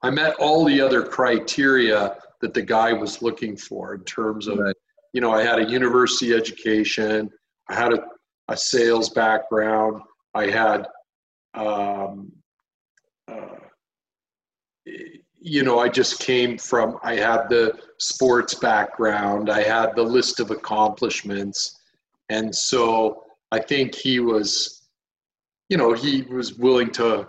i 0.03 0.10
met 0.10 0.34
all 0.36 0.63
the 0.63 0.79
other 0.79 1.03
criteria 1.03 2.15
that 2.41 2.53
the 2.53 2.62
guy 2.62 2.93
was 2.93 3.22
looking 3.22 3.58
for 3.58 3.96
in 3.96 4.03
terms 4.05 4.48
of 4.48 4.58
right. 4.58 4.75
you 5.13 5.19
know 5.19 5.34
i 5.34 5.43
had 5.43 5.60
a 5.60 5.69
university 5.69 6.34
education 6.34 7.29
I 7.69 7.75
had 7.75 7.93
a, 7.93 8.03
a 8.49 8.57
sales 8.57 9.09
background. 9.09 10.01
I 10.33 10.47
had, 10.47 10.88
um, 11.53 12.31
uh, 13.27 13.57
you 15.41 15.63
know, 15.63 15.79
I 15.79 15.88
just 15.88 16.19
came 16.19 16.57
from, 16.57 16.97
I 17.03 17.15
had 17.15 17.47
the 17.49 17.77
sports 17.99 18.55
background, 18.55 19.49
I 19.49 19.63
had 19.63 19.95
the 19.95 20.03
list 20.03 20.39
of 20.39 20.51
accomplishments. 20.51 21.79
And 22.29 22.53
so 22.53 23.23
I 23.51 23.59
think 23.59 23.95
he 23.95 24.19
was, 24.19 24.88
you 25.69 25.77
know, 25.77 25.93
he 25.93 26.23
was 26.23 26.55
willing 26.55 26.91
to 26.91 27.27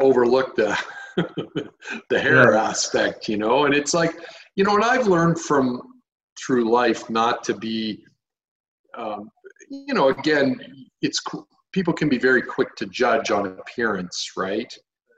overlook 0.00 0.56
the, 0.56 0.78
the 2.10 2.20
hair 2.20 2.52
yeah. 2.52 2.68
aspect, 2.68 3.28
you 3.28 3.36
know, 3.36 3.66
and 3.66 3.74
it's 3.74 3.94
like, 3.94 4.16
you 4.56 4.64
know, 4.64 4.74
and 4.74 4.84
I've 4.84 5.06
learned 5.06 5.38
from 5.40 5.82
through 6.38 6.70
life 6.70 7.08
not 7.10 7.42
to 7.44 7.54
be 7.54 8.04
um, 8.96 9.30
you 9.70 9.94
know, 9.94 10.08
again, 10.08 10.60
it's 11.02 11.20
people 11.72 11.92
can 11.92 12.08
be 12.08 12.18
very 12.18 12.42
quick 12.42 12.74
to 12.76 12.86
judge 12.86 13.30
on 13.30 13.46
appearance, 13.46 14.32
right? 14.36 14.72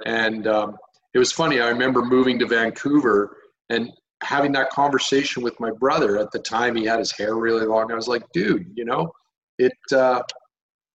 And 0.06 0.46
um, 0.46 0.76
it 1.14 1.18
was 1.18 1.32
funny. 1.32 1.60
I 1.60 1.68
remember 1.68 2.02
moving 2.02 2.38
to 2.40 2.46
Vancouver 2.46 3.36
and 3.68 3.90
having 4.22 4.52
that 4.52 4.70
conversation 4.70 5.42
with 5.42 5.58
my 5.60 5.70
brother. 5.70 6.18
At 6.18 6.30
the 6.32 6.38
time, 6.38 6.76
he 6.76 6.84
had 6.84 6.98
his 6.98 7.12
hair 7.12 7.36
really 7.36 7.66
long. 7.66 7.90
I 7.90 7.94
was 7.94 8.08
like, 8.08 8.24
dude, 8.32 8.66
you 8.74 8.84
know, 8.84 9.10
it 9.58 9.72
uh, 9.92 10.22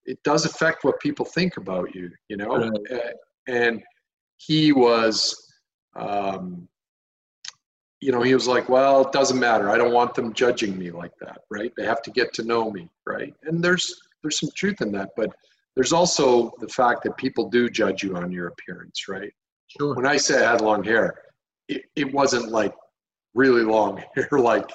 it 0.05 0.19
does 0.23 0.45
affect 0.45 0.83
what 0.83 0.99
people 0.99 1.25
think 1.25 1.57
about 1.57 1.93
you, 1.95 2.11
you 2.29 2.37
know. 2.37 2.57
Right. 2.57 3.13
And 3.47 3.81
he 4.37 4.71
was 4.71 5.35
um, 5.95 6.67
you 8.05 8.11
know, 8.11 8.21
he 8.21 8.35
was 8.35 8.47
like, 8.47 8.69
well, 8.69 9.01
it 9.01 9.11
doesn't 9.11 9.39
matter. 9.39 9.71
I 9.71 9.79
don't 9.79 9.91
want 9.91 10.13
them 10.13 10.31
judging 10.31 10.77
me 10.77 10.91
like 10.91 11.13
that, 11.21 11.39
right? 11.49 11.73
They 11.75 11.85
have 11.85 12.03
to 12.03 12.11
get 12.11 12.35
to 12.35 12.43
know 12.43 12.69
me, 12.69 12.87
right? 13.07 13.33
And 13.45 13.63
there's 13.63 13.99
there's 14.21 14.39
some 14.39 14.51
truth 14.55 14.79
in 14.81 14.91
that, 14.91 15.09
but 15.17 15.31
there's 15.73 15.91
also 15.91 16.51
the 16.59 16.67
fact 16.67 17.03
that 17.03 17.17
people 17.17 17.49
do 17.49 17.67
judge 17.67 18.03
you 18.03 18.15
on 18.15 18.31
your 18.31 18.47
appearance, 18.49 19.07
right? 19.09 19.31
Sure. 19.79 19.95
When 19.95 20.05
I 20.05 20.17
say 20.17 20.45
I 20.45 20.51
had 20.51 20.61
long 20.61 20.83
hair, 20.83 21.15
it, 21.67 21.81
it 21.95 22.13
wasn't 22.13 22.49
like 22.49 22.75
really 23.33 23.63
long 23.63 24.03
hair, 24.15 24.29
like 24.33 24.69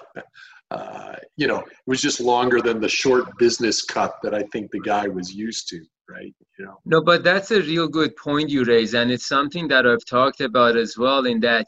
uh, 0.73 1.15
you 1.37 1.47
know, 1.47 1.61
it 1.61 1.87
was 1.87 2.03
just 2.03 2.21
longer 2.21 2.61
than 2.61 2.81
the 2.81 2.89
short 2.89 3.39
business 3.39 3.81
cut 3.83 4.17
that 4.25 4.35
I 4.35 4.43
think 4.53 4.73
the 4.73 4.81
guy 4.81 5.07
was 5.07 5.33
used 5.33 5.69
to, 5.69 5.81
right? 6.09 6.35
You 6.59 6.65
know. 6.65 6.81
No, 6.85 7.01
but 7.01 7.23
that's 7.23 7.53
a 7.53 7.61
real 7.61 7.87
good 7.87 8.17
point 8.17 8.51
you 8.51 8.65
raise, 8.65 8.95
and 8.95 9.13
it's 9.13 9.29
something 9.29 9.69
that 9.69 9.87
I've 9.87 10.05
talked 10.05 10.41
about 10.41 10.77
as 10.77 10.99
well. 10.99 11.27
In 11.27 11.39
that 11.41 11.67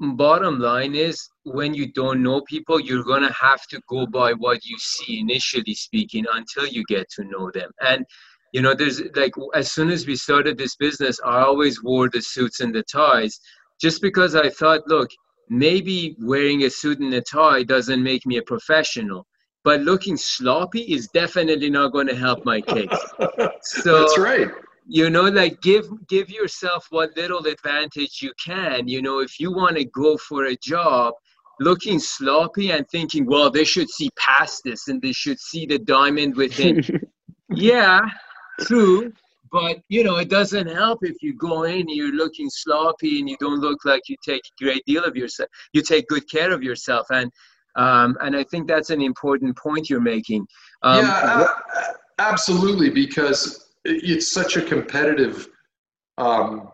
bottom 0.00 0.58
line 0.58 0.94
is 0.94 1.28
when 1.44 1.72
you 1.72 1.90
don't 1.92 2.22
know 2.22 2.42
people 2.42 2.78
you're 2.78 3.04
going 3.04 3.22
to 3.22 3.32
have 3.32 3.66
to 3.68 3.80
go 3.88 4.06
by 4.06 4.32
what 4.34 4.64
you 4.64 4.76
see 4.78 5.20
initially 5.20 5.74
speaking 5.74 6.24
until 6.34 6.66
you 6.66 6.84
get 6.84 7.08
to 7.10 7.24
know 7.24 7.50
them. 7.54 7.70
And 7.80 8.04
you 8.52 8.62
know 8.62 8.74
there's 8.74 9.02
like 9.14 9.32
as 9.54 9.72
soon 9.72 9.90
as 9.90 10.06
we 10.06 10.16
started 10.16 10.56
this 10.56 10.76
business 10.76 11.20
i 11.24 11.40
always 11.40 11.82
wore 11.82 12.08
the 12.08 12.22
suits 12.22 12.60
and 12.60 12.74
the 12.74 12.82
ties 12.84 13.38
just 13.80 14.00
because 14.00 14.34
i 14.34 14.48
thought 14.48 14.86
look 14.86 15.10
maybe 15.50 16.16
wearing 16.20 16.62
a 16.62 16.70
suit 16.70 16.98
and 17.00 17.12
a 17.14 17.20
tie 17.20 17.62
doesn't 17.62 18.02
make 18.02 18.24
me 18.24 18.38
a 18.38 18.42
professional 18.42 19.26
but 19.64 19.80
looking 19.80 20.16
sloppy 20.16 20.82
is 20.82 21.08
definitely 21.08 21.68
not 21.68 21.92
going 21.92 22.06
to 22.06 22.14
help 22.14 22.44
my 22.44 22.60
case. 22.60 22.88
So 23.62 23.98
that's 23.98 24.16
right 24.16 24.48
you 24.86 25.10
know 25.10 25.24
like 25.24 25.60
give 25.62 25.86
give 26.08 26.30
yourself 26.30 26.86
what 26.90 27.16
little 27.16 27.44
advantage 27.46 28.20
you 28.22 28.32
can. 28.44 28.88
You 28.88 29.02
know 29.02 29.20
if 29.20 29.38
you 29.40 29.52
want 29.52 29.76
to 29.76 29.84
go 29.84 30.16
for 30.16 30.46
a 30.46 30.56
job 30.56 31.14
looking 31.58 31.98
sloppy 31.98 32.70
and 32.70 32.86
thinking 32.88 33.24
well 33.26 33.50
they 33.50 33.64
should 33.64 33.88
see 33.88 34.10
past 34.18 34.62
this 34.64 34.88
and 34.88 35.00
they 35.00 35.12
should 35.12 35.40
see 35.40 35.66
the 35.66 35.78
diamond 35.78 36.36
within. 36.36 36.82
Yeah 37.48 38.00
true 38.60 39.12
but 39.50 39.78
you 39.88 40.02
know 40.02 40.16
it 40.16 40.28
doesn't 40.28 40.66
help 40.68 40.98
if 41.02 41.16
you 41.22 41.34
go 41.36 41.64
in 41.64 41.80
and 41.80 41.90
you're 41.90 42.12
looking 42.12 42.48
sloppy 42.50 43.20
and 43.20 43.28
you 43.28 43.36
don't 43.38 43.60
look 43.60 43.84
like 43.84 44.02
you 44.08 44.16
take 44.24 44.42
a 44.44 44.64
great 44.64 44.82
deal 44.86 45.04
of 45.04 45.16
yourself 45.16 45.48
you 45.72 45.82
take 45.82 46.06
good 46.08 46.28
care 46.30 46.52
of 46.52 46.62
yourself 46.62 47.06
and 47.10 47.30
um, 47.76 48.16
and 48.20 48.36
i 48.36 48.42
think 48.44 48.66
that's 48.66 48.90
an 48.90 49.02
important 49.02 49.56
point 49.56 49.90
you're 49.90 50.00
making. 50.00 50.46
Um, 50.82 51.04
yeah 51.04 51.48
absolutely 52.18 52.90
because 52.90 53.65
it's 53.88 54.32
such 54.32 54.56
a 54.56 54.62
competitive 54.62 55.48
um, 56.18 56.68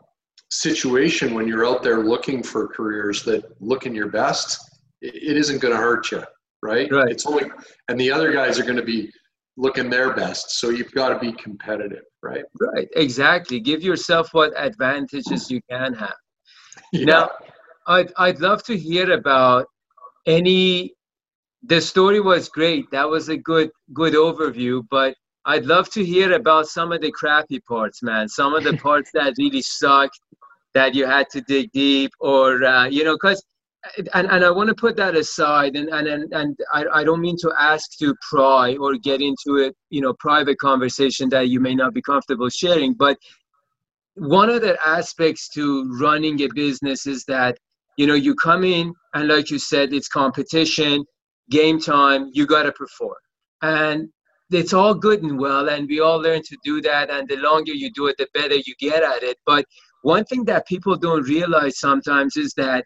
situation 0.51 1.35
when 1.35 1.49
you're 1.49 1.67
out 1.67 1.83
there 1.83 2.01
looking 2.01 2.43
for 2.43 2.69
careers 2.69 3.23
that 3.25 3.43
looking 3.61 3.95
your 3.95 4.09
best 4.09 4.59
it 5.01 5.37
isn't 5.37 5.61
going 5.61 5.75
to 5.75 5.81
hurt 5.81 6.11
you 6.11 6.23
right? 6.63 6.89
Right. 6.93 7.11
It's 7.11 7.27
only 7.27 7.45
and 7.89 7.99
the 7.99 8.11
other 8.11 8.33
guys 8.33 8.59
are 8.59 8.63
going 8.63 8.77
to 8.77 8.85
be 8.85 9.11
looking 9.57 9.91
their 9.91 10.15
best 10.15 10.61
so 10.61 10.71
you've 10.71 10.93
got 10.93 11.09
to 11.09 11.19
be 11.19 11.33
competitive 11.33 12.05
right? 12.23 12.45
Right 12.61 12.89
exactly. 12.97 13.61
Give 13.61 13.83
yourself 13.83 14.29
what 14.33 14.53
advantages 14.57 15.51
you 15.51 15.61
can 15.71 15.95
have. 15.95 16.15
Yeah. 16.93 17.05
now 17.05 17.31
I'd, 17.87 18.13
I'd 18.17 18.41
love 18.41 18.63
to 18.65 18.77
hear 18.77 19.13
about 19.13 19.67
any 20.27 20.95
the 21.63 21.81
story 21.81 22.21
was 22.21 22.49
great 22.49 22.91
that 22.93 23.09
was 23.09 23.29
a 23.29 23.37
good 23.37 23.71
good 23.93 24.15
overview 24.15 24.83
but 24.91 25.15
I'd 25.45 25.67
love 25.67 25.91
to 25.91 26.05
hear 26.05 26.33
about 26.33 26.67
some 26.67 26.93
of 26.93 27.01
the 27.01 27.11
crappy 27.11 27.61
parts, 27.61 28.03
man. 28.03 28.29
Some 28.29 28.55
of 28.55 28.65
the 28.65 28.77
parts 28.89 29.11
that 29.15 29.35
really 29.39 29.63
sucked, 29.63 30.21
that 30.75 30.95
you 30.95 31.07
had 31.07 31.29
to 31.31 31.41
dig 31.43 31.71
deep, 31.73 32.13
or 32.21 32.65
uh, 32.65 32.87
you 32.87 33.05
know, 33.05 33.15
because 33.15 33.45
and, 34.15 34.31
and 34.31 34.45
I 34.45 34.51
want 34.51 34.69
to 34.69 34.75
put 34.75 34.97
that 34.97 35.17
aside 35.17 35.75
and, 35.75 35.89
and, 35.89 36.07
and, 36.07 36.33
and 36.33 36.59
I, 36.73 36.85
I 36.93 37.05
don't 37.05 37.21
mean 37.21 37.37
to 37.39 37.53
ask 37.59 37.99
to 37.99 38.15
pry 38.31 38.77
or 38.77 38.95
get 38.97 39.21
into 39.21 39.67
a 39.67 39.73
you 39.91 40.01
know 40.01 40.15
private 40.15 40.59
conversation 40.59 41.29
that 41.31 41.49
you 41.49 41.59
may 41.59 41.75
not 41.75 41.93
be 41.93 42.01
comfortable 42.01 42.49
sharing 42.49 42.95
but 42.95 43.19
one 44.15 44.51
of 44.51 44.61
the 44.61 44.79
aspects 44.87 45.49
to 45.51 45.91
running 46.01 46.41
a 46.43 46.49
business 46.55 47.07
is 47.07 47.25
that 47.25 47.59
you 47.97 48.07
know 48.07 48.15
you 48.15 48.35
come 48.37 48.63
in 48.63 48.93
and 49.15 49.29
like 49.29 49.51
you 49.51 49.59
said 49.59 49.93
it's 49.93 50.09
competition 50.09 51.05
game 51.51 51.81
time 51.81 52.31
you 52.33 52.47
got 52.47 52.63
to 52.63 52.73
perform 52.73 53.17
and 53.63 54.09
it's 54.55 54.73
all 54.73 54.95
good 54.95 55.23
and 55.23 55.39
well 55.39 55.69
and 55.69 55.89
we 55.89 56.01
all 56.01 56.21
learn 56.21 56.43
to 56.43 56.57
do 56.65 56.81
that 56.83 57.11
and 57.11 57.29
the 57.29 57.37
longer 57.37 57.73
you 57.73 57.91
do 57.93 58.07
it 58.07 58.17
the 58.19 58.29
better 58.35 58.57
you 58.57 58.75
get 58.79 59.03
at 59.03 59.23
it. 59.23 59.39
But 59.47 59.65
one 60.03 60.25
thing 60.25 60.45
that 60.47 60.67
people 60.67 60.97
don't 60.97 61.23
realize 61.23 61.79
sometimes 61.79 62.37
is 62.37 62.53
that 62.55 62.85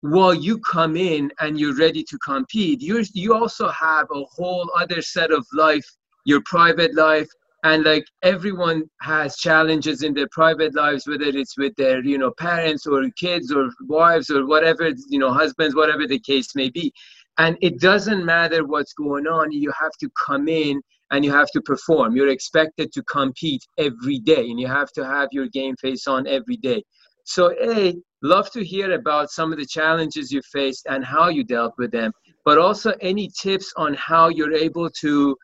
while 0.00 0.34
you 0.34 0.58
come 0.58 0.96
in 0.96 1.30
and 1.40 1.58
you're 1.58 1.76
ready 1.76 2.04
to 2.04 2.16
compete 2.18 2.80
you 2.80 3.04
you 3.14 3.34
also 3.34 3.68
have 3.68 4.06
a 4.12 4.22
whole 4.30 4.70
other 4.78 5.02
set 5.02 5.32
of 5.32 5.44
life 5.52 5.84
your 6.24 6.40
private 6.44 6.94
life 6.94 7.28
and 7.64 7.82
like 7.84 8.04
everyone 8.22 8.84
has 9.00 9.36
challenges 9.36 10.04
in 10.04 10.14
their 10.14 10.28
private 10.30 10.72
lives 10.76 11.08
whether 11.08 11.24
it's 11.24 11.58
with 11.58 11.74
their 11.74 12.04
you 12.04 12.16
know 12.16 12.30
parents 12.38 12.86
or 12.86 13.02
kids 13.18 13.52
or 13.52 13.70
wives 13.88 14.30
or 14.30 14.46
whatever 14.46 14.90
you 15.08 15.18
know 15.18 15.32
husbands 15.32 15.74
whatever 15.74 16.06
the 16.06 16.20
case 16.20 16.54
may 16.54 16.70
be 16.70 16.92
and 17.38 17.56
it 17.60 17.80
doesn't 17.80 18.24
matter 18.24 18.64
what's 18.66 18.92
going 18.92 19.26
on 19.26 19.52
you 19.52 19.72
have 19.78 19.92
to 20.00 20.10
come 20.26 20.48
in 20.48 20.80
and 21.10 21.24
you 21.24 21.32
have 21.32 21.50
to 21.52 21.60
perform. 21.62 22.14
You're 22.14 22.28
expected 22.28 22.92
to 22.92 23.02
compete 23.04 23.64
every 23.78 24.18
day 24.18 24.50
and 24.50 24.60
you 24.60 24.66
have 24.66 24.92
to 24.92 25.06
have 25.06 25.28
your 25.32 25.48
game 25.48 25.74
face 25.76 26.06
on 26.06 26.26
every 26.26 26.56
day. 26.56 26.82
So 27.24 27.54
a 27.62 27.94
love 28.22 28.50
to 28.50 28.64
hear 28.64 28.92
about 28.92 29.30
some 29.30 29.52
of 29.52 29.58
the 29.58 29.66
challenges 29.66 30.32
you 30.32 30.42
faced 30.52 30.86
and 30.88 31.04
how 31.04 31.28
you 31.28 31.44
dealt 31.44 31.74
with 31.78 31.92
them 31.92 32.12
but 32.44 32.58
also 32.58 32.94
any 33.00 33.30
tips 33.40 33.72
on 33.76 33.94
how 33.94 34.28
you're 34.28 34.54
able 34.54 34.90
to 34.90 35.36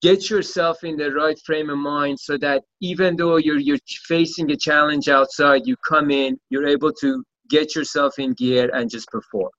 get 0.00 0.30
yourself 0.30 0.84
in 0.84 0.96
the 0.96 1.10
right 1.10 1.38
frame 1.44 1.68
of 1.68 1.78
mind 1.78 2.18
so 2.18 2.38
that 2.38 2.62
even 2.80 3.16
though 3.16 3.36
you're 3.36 3.58
you're 3.58 3.78
facing 4.06 4.50
a 4.52 4.56
challenge 4.56 5.08
outside 5.08 5.62
you 5.66 5.76
come 5.86 6.10
in 6.10 6.38
you're 6.48 6.66
able 6.66 6.92
to 6.92 7.22
get 7.50 7.74
yourself 7.74 8.18
in 8.18 8.32
gear 8.34 8.70
and 8.72 8.88
just 8.90 9.08
perform 9.08 9.50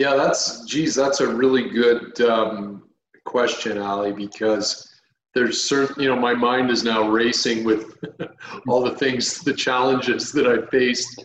yeah, 0.00 0.14
that's 0.14 0.64
geez, 0.64 0.94
that's 0.94 1.20
a 1.20 1.28
really 1.28 1.68
good 1.68 2.18
um, 2.22 2.84
question, 3.26 3.76
Ali, 3.76 4.12
because 4.12 4.88
there's 5.34 5.62
certain, 5.62 6.02
you 6.02 6.08
know, 6.08 6.16
my 6.16 6.32
mind 6.32 6.70
is 6.70 6.82
now 6.82 7.06
racing 7.06 7.64
with 7.64 8.02
all 8.66 8.82
the 8.82 8.96
things, 8.96 9.40
the 9.40 9.52
challenges 9.52 10.32
that 10.32 10.46
I 10.46 10.66
faced, 10.70 11.22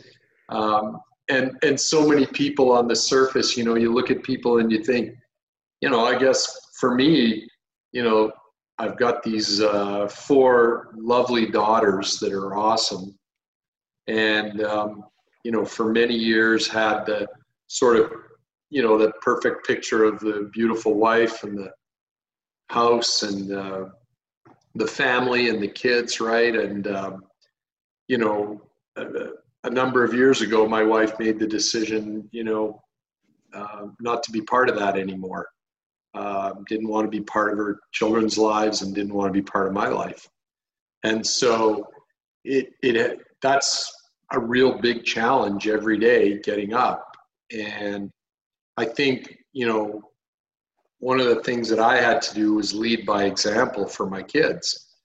um, 0.50 1.00
and 1.30 1.58
and 1.64 1.80
so 1.80 2.06
many 2.06 2.26
people 2.26 2.74
on 2.74 2.90
the 2.90 2.96
surface. 2.98 3.56
You 3.56 3.64
know, 3.64 3.76
you 3.76 3.94
look 3.94 4.12
at 4.12 4.24
people 4.24 4.58
and 4.58 4.70
you 4.70 4.84
think, 4.84 5.16
you 5.80 5.90
know, 5.90 6.06
I 6.06 6.20
guess 6.20 6.46
for 6.78 6.96
me, 6.96 7.48
you 7.94 8.04
know, 8.04 8.30
I've 8.78 8.98
got 8.98 9.24
these 9.24 9.62
uh, 9.62 10.10
four 10.10 10.90
lovely 10.98 11.46
daughters 11.46 12.20
that 12.20 12.34
are 12.34 12.58
awesome, 12.58 13.18
and 14.08 14.62
um, 14.64 15.06
you 15.46 15.54
know, 15.54 15.64
for 15.64 15.94
many 15.94 16.16
years 16.16 16.68
had 16.68 17.06
the 17.06 17.26
sort 17.68 17.96
of 17.96 18.12
you 18.70 18.82
know 18.82 18.98
that 18.98 19.20
perfect 19.22 19.66
picture 19.66 20.04
of 20.04 20.20
the 20.20 20.50
beautiful 20.54 20.96
wife 20.96 21.44
and 21.44 21.58
the 21.58 21.72
house 22.70 23.24
and 23.24 23.52
uh, 23.52 23.86
the 24.76 24.88
family 24.88 25.50
and 25.50 25.62
the 25.62 25.68
kids 25.68 26.20
right? 26.20 26.56
And 26.56 26.88
um, 26.88 27.24
you 28.08 28.18
know 28.18 28.62
a, 28.98 29.06
a, 29.64 29.70
number 29.70 30.04
of 30.04 30.14
years 30.14 30.42
ago 30.42 30.68
my 30.68 30.84
wife 30.84 31.18
made 31.20 31.40
the 31.40 31.48
decision 31.48 32.28
you 32.32 32.44
know 32.44 32.82
uh, 33.54 33.88
not 34.00 34.24
to 34.24 34.32
be 34.32 34.42
part 34.42 34.70
of 34.70 34.78
that 34.78 34.98
anymore. 34.98 35.48
Uh, 36.14 36.54
didn't 36.70 36.88
want 36.88 37.06
to 37.06 37.12
be 37.12 37.22
part 37.22 37.52
of 37.52 37.58
her 37.58 37.80
children's 37.92 38.38
lives 38.38 38.82
and 38.82 38.96
didn't 38.96 39.14
want 39.14 39.28
to 39.28 39.34
be 39.34 39.42
part 39.42 39.68
of 39.68 39.74
my 39.74 39.88
life. 39.88 40.28
And 41.04 41.26
so 41.26 41.88
it 42.44 42.70
it 42.82 43.20
that's 43.42 43.92
a 44.32 44.40
real 44.40 44.80
big 44.80 45.04
challenge 45.04 45.68
every 45.68 46.00
day 46.00 46.40
getting 46.40 46.74
up. 46.74 47.16
And 47.52 48.10
I 48.78 48.86
think, 48.86 49.38
you 49.54 49.68
know, 49.68 50.02
one 51.00 51.20
of 51.20 51.28
the 51.28 51.44
things 51.44 51.70
that 51.70 51.80
I 51.80 52.02
had 52.02 52.22
to 52.24 52.34
do 52.34 52.56
was 52.56 52.74
lead 52.74 53.06
by 53.06 53.26
example 53.26 53.88
for 53.88 54.10
my 54.10 54.22
kids 54.24 54.98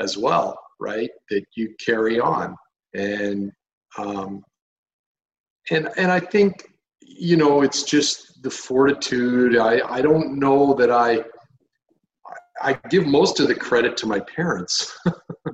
as 0.00 0.16
well, 0.16 0.58
right? 0.80 1.10
That 1.30 1.44
you 1.56 1.74
carry 1.84 2.20
on. 2.20 2.56
And, 2.94 3.52
um, 3.98 4.42
and, 5.70 5.88
and 5.96 6.10
I 6.10 6.20
think, 6.20 6.68
you 7.00 7.36
know, 7.36 7.62
it's 7.62 7.82
just 7.82 8.42
the 8.42 8.50
fortitude. 8.50 9.56
I, 9.56 9.80
I 9.88 10.02
don't 10.02 10.38
know 10.38 10.74
that 10.74 10.90
I, 10.90 11.24
I 12.62 12.78
give 12.90 13.06
most 13.06 13.40
of 13.40 13.48
the 13.48 13.54
credit 13.54 13.96
to 13.98 14.06
my 14.06 14.20
parents 14.20 14.96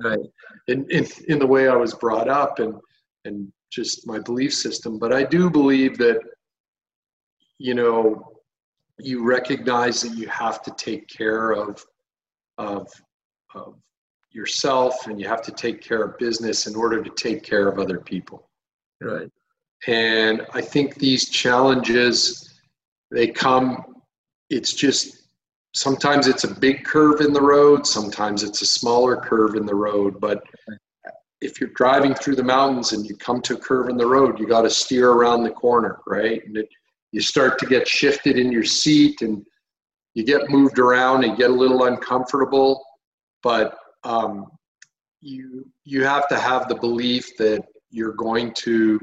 right. 0.03 0.19
in, 0.67 0.85
in, 0.89 1.07
in 1.27 1.39
the 1.39 1.47
way 1.47 1.67
I 1.67 1.75
was 1.75 1.93
brought 1.93 2.29
up 2.29 2.59
and, 2.59 2.75
and 3.25 3.51
just 3.71 4.07
my 4.07 4.19
belief 4.19 4.53
system. 4.53 4.99
But 4.99 5.13
I 5.13 5.23
do 5.23 5.49
believe 5.49 5.97
that 5.97 6.19
you 7.57 7.73
know, 7.73 8.33
you 8.99 9.23
recognize 9.23 10.01
that 10.01 10.15
you 10.17 10.27
have 10.27 10.61
to 10.63 10.71
take 10.77 11.07
care 11.07 11.51
of, 11.51 11.83
of, 12.57 12.87
of 13.53 13.75
yourself 14.31 15.07
and 15.07 15.19
you 15.19 15.27
have 15.27 15.41
to 15.43 15.51
take 15.51 15.81
care 15.81 16.03
of 16.03 16.17
business 16.17 16.67
in 16.67 16.75
order 16.75 17.01
to 17.03 17.09
take 17.11 17.43
care 17.43 17.67
of 17.67 17.79
other 17.79 17.99
people. 17.99 18.49
Right. 19.01 19.29
And 19.87 20.45
I 20.53 20.61
think 20.61 20.95
these 20.95 21.29
challenges, 21.29 22.59
they 23.11 23.27
come, 23.27 23.95
it's 24.49 24.73
just 24.73 25.27
sometimes 25.73 26.27
it's 26.27 26.43
a 26.43 26.59
big 26.59 26.83
curve 26.83 27.21
in 27.21 27.33
the 27.33 27.41
road, 27.41 27.85
sometimes 27.85 28.43
it's 28.43 28.61
a 28.61 28.65
smaller 28.65 29.17
curve 29.17 29.55
in 29.55 29.65
the 29.65 29.75
road. 29.75 30.19
But 30.21 30.43
if 31.41 31.59
you're 31.59 31.71
driving 31.71 32.13
through 32.13 32.37
the 32.37 32.43
mountains 32.43 32.93
and 32.93 33.05
you 33.05 33.15
come 33.17 33.41
to 33.41 33.55
a 33.55 33.59
curve 33.59 33.89
in 33.89 33.97
the 33.97 34.07
road, 34.07 34.39
you 34.39 34.47
got 34.47 34.61
to 34.61 34.69
steer 34.69 35.11
around 35.11 35.43
the 35.43 35.51
corner, 35.51 35.99
right? 36.07 36.45
And 36.45 36.57
it, 36.57 36.69
you 37.13 37.21
start 37.21 37.57
to 37.59 37.65
get 37.67 37.87
shifted 37.87 38.37
in 38.37 38.51
your 38.51 38.63
seat 38.63 39.21
and 39.21 39.45
you 40.15 40.25
get 40.25 40.49
moved 40.49 40.79
around 40.79 41.23
and 41.23 41.37
get 41.37 41.51
a 41.51 41.53
little 41.53 41.85
uncomfortable. 41.85 42.83
But 43.43 43.75
um, 44.03 44.47
you 45.21 45.65
you 45.85 46.03
have 46.03 46.27
to 46.27 46.37
have 46.37 46.67
the 46.67 46.75
belief 46.75 47.37
that 47.37 47.63
you're 47.91 48.13
going 48.13 48.51
to 48.55 48.99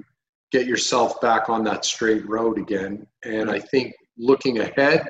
get 0.51 0.67
yourself 0.67 1.21
back 1.21 1.49
on 1.49 1.63
that 1.65 1.85
straight 1.85 2.29
road 2.29 2.59
again. 2.59 3.07
And 3.25 3.51
i 3.51 3.59
think 3.59 3.95
looking 4.19 4.59
ahead 4.59 5.09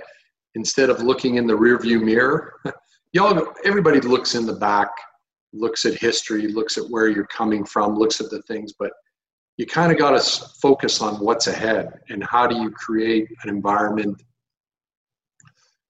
instead 0.54 0.90
of 0.90 1.02
looking 1.02 1.36
in 1.36 1.46
the 1.46 1.56
rearview 1.56 2.00
mirror 2.02 2.54
y'all 3.12 3.52
everybody 3.64 4.00
looks 4.00 4.34
in 4.34 4.46
the 4.46 4.52
back 4.52 4.90
looks 5.52 5.84
at 5.84 5.94
history 5.94 6.46
looks 6.46 6.78
at 6.78 6.88
where 6.90 7.08
you're 7.08 7.26
coming 7.26 7.64
from 7.64 7.96
looks 7.96 8.20
at 8.20 8.30
the 8.30 8.42
things 8.42 8.72
but 8.78 8.92
you 9.60 9.66
kind 9.66 9.92
of 9.92 9.98
got 9.98 10.12
to 10.18 10.44
focus 10.62 11.02
on 11.02 11.16
what's 11.16 11.46
ahead 11.46 12.00
and 12.08 12.24
how 12.24 12.46
do 12.46 12.56
you 12.56 12.70
create 12.70 13.28
an 13.42 13.50
environment. 13.50 14.22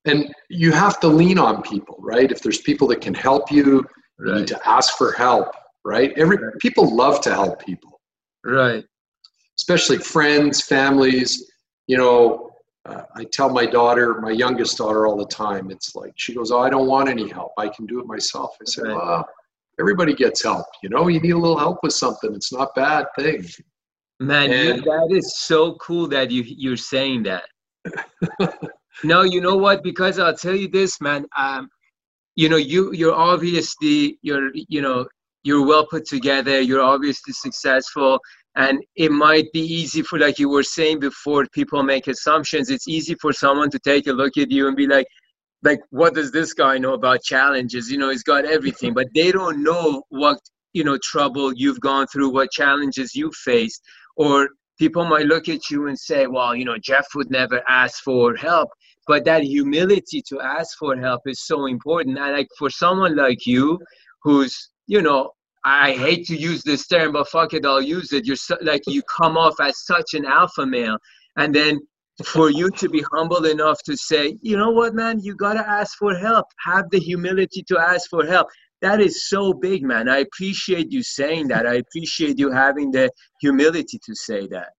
And 0.07 0.35
you 0.49 0.73
have 0.73 0.99
to 1.01 1.07
lean 1.07 1.39
on 1.39 1.63
people 1.63 1.97
right? 2.01 2.33
If 2.33 2.43
there's 2.43 2.61
people 2.63 2.89
that 2.89 3.01
can 3.01 3.15
help 3.15 3.53
you 3.53 3.85
right. 4.19 4.29
you 4.29 4.35
need 4.41 4.49
to 4.49 4.69
ask 4.69 4.99
for 4.99 5.13
help 5.13 5.55
right? 5.85 6.13
Every 6.19 6.37
people 6.59 6.95
love 6.95 7.21
to 7.23 7.31
help 7.31 7.65
people. 7.65 8.01
Right. 8.45 8.85
Especially 9.57 9.99
friends 9.99 10.63
families 10.63 11.53
you 11.87 11.97
know 11.97 12.51
uh, 12.87 13.03
i 13.17 13.25
tell 13.25 13.51
my 13.51 13.67
daughter 13.67 14.21
my 14.21 14.31
youngest 14.31 14.79
daughter 14.79 15.07
all 15.07 15.17
the 15.17 15.27
time 15.27 15.71
it's 15.71 15.95
like 15.95 16.13
she 16.17 16.35
goes 16.35 16.51
oh 16.51 16.61
i 16.61 16.71
don't 16.71 16.87
want 16.87 17.09
any 17.09 17.29
help. 17.29 17.53
I 17.59 17.69
can 17.69 17.87
do 17.87 18.01
it 18.01 18.07
myself. 18.07 18.57
I 18.61 18.65
said 18.65 18.87
right. 18.87 18.97
well 18.97 19.29
everybody 19.81 20.15
gets 20.15 20.45
help. 20.45 20.67
You 20.83 20.91
know, 20.91 21.09
you 21.09 21.21
need 21.21 21.33
a 21.33 21.39
little 21.39 21.59
help 21.59 21.79
with 21.83 21.95
something. 21.95 22.35
It's 22.35 22.53
not 22.53 22.75
bad 22.75 23.07
thing. 23.19 23.45
Man, 24.21 24.53
and, 24.53 24.77
you, 24.77 24.83
that 24.83 25.09
is 25.11 25.39
so 25.39 25.75
cool 25.77 26.07
that 26.09 26.31
you 26.31 26.43
you're 26.47 26.77
saying 26.77 27.23
that. 27.25 27.45
no, 29.05 29.23
you 29.23 29.41
know 29.41 29.57
what? 29.57 29.83
Because 29.83 30.19
I'll 30.19 30.37
tell 30.37 30.55
you 30.55 30.69
this, 30.69 31.01
man. 31.01 31.25
Um, 31.37 31.69
you 32.37 32.49
know, 32.49 32.57
you 32.57 32.93
you're 32.93 33.15
obviously 33.15 34.19
you're 34.23 34.51
you 34.55 34.83
know 34.83 35.07
you're 35.43 35.67
well 35.67 35.87
put 35.87 36.05
together. 36.05 36.61
You're 36.61 36.83
obviously 36.83 37.33
successful, 37.33 38.21
and 38.57 38.85
it 38.97 39.11
might 39.11 39.51
be 39.53 39.61
easy 39.61 40.03
for 40.03 40.19
like 40.19 40.39
you 40.39 40.51
were 40.51 40.63
saying 40.63 41.01
before. 41.01 41.47
People 41.53 41.83
make 41.83 42.07
assumptions. 42.07 42.69
It's 42.69 42.89
easy 42.89 43.15
for 43.15 43.33
someone 43.33 43.71
to 43.71 43.79
take 43.79 44.07
a 44.07 44.13
look 44.13 44.37
at 44.37 44.51
you 44.51 44.69
and 44.69 44.77
be 44.77 44.87
like, 44.87 45.07
like 45.63 45.81
what 45.91 46.15
does 46.15 46.31
this 46.33 46.53
guy 46.55 46.79
know 46.79 46.95
about 46.95 47.23
challenges? 47.23 47.91
You 47.91 47.99
know 47.99 48.11
he's 48.11 48.23
got 48.23 48.45
everything 48.45 48.95
but 48.95 49.09
they 49.15 49.33
don't 49.33 49.63
know 49.63 50.03
what 50.09 50.39
you 50.73 50.85
know 50.85 50.99
trouble 51.03 51.53
you've 51.55 51.81
gone 51.81 52.07
through 52.07 52.31
what 52.31 52.51
challenges 52.51 53.15
you 53.15 53.31
faced. 53.45 53.83
Or 54.17 54.49
people 54.79 55.05
might 55.05 55.27
look 55.27 55.49
at 55.49 55.71
you 55.71 55.89
and 55.89 55.99
say 55.99 56.27
well 56.27 56.55
you 56.55 56.65
know 56.65 56.79
jeff 56.79 57.07
would 57.15 57.31
never 57.31 57.63
ask 57.69 58.03
for 58.03 58.35
help 58.35 58.71
but 59.11 59.25
that 59.25 59.43
humility 59.43 60.23
to 60.29 60.41
ask 60.41 60.79
for 60.79 60.97
help 60.97 61.23
is 61.27 61.45
so 61.45 61.67
important. 61.67 62.17
And 62.17 62.33
like 62.33 62.49
for 62.57 62.71
someone 62.71 63.17
like 63.17 63.45
you 63.45 63.77
who's 64.23 64.71
you 64.87 65.03
know 65.03 65.33
I 65.65 65.93
hate 65.93 66.27
to 66.29 66.37
use 66.37 66.63
this 66.63 66.87
term, 66.87 67.13
but 67.13 67.29
fuck 67.29 67.53
it, 67.53 67.67
I'll 67.67 67.83
use 67.83 68.13
it. 68.13 68.25
You're 68.25 68.37
so, 68.37 68.57
like 68.63 68.83
you 68.87 69.03
come 69.15 69.37
off 69.37 69.57
as 69.61 69.85
such 69.85 70.15
an 70.15 70.25
alpha 70.25 70.65
male, 70.65 70.97
and 71.37 71.53
then 71.53 71.81
for 72.25 72.51
you 72.51 72.71
to 72.71 72.89
be 72.89 73.05
humble 73.13 73.45
enough 73.45 73.83
to 73.85 73.97
say, 73.97 74.37
you 74.43 74.57
know 74.57 74.71
what, 74.71 74.95
man, 74.95 75.21
you 75.21 75.35
gotta 75.35 75.67
ask 75.69 75.97
for 75.99 76.15
help. 76.15 76.47
Have 76.65 76.91
the 76.91 76.99
humility 76.99 77.63
to 77.69 77.79
ask 77.79 78.09
for 78.11 78.25
help. 78.27 78.49
That 78.83 79.01
is 79.01 79.29
so 79.29 79.53
big, 79.53 79.83
man. 79.83 80.09
I 80.09 80.19
appreciate 80.19 80.91
you 80.91 81.03
saying 81.03 81.49
that. 81.49 81.67
I 81.67 81.75
appreciate 81.75 82.39
you 82.39 82.51
having 82.51 82.91
the 82.91 83.11
humility 83.41 83.99
to 84.05 84.15
say 84.15 84.47
that. 84.49 84.71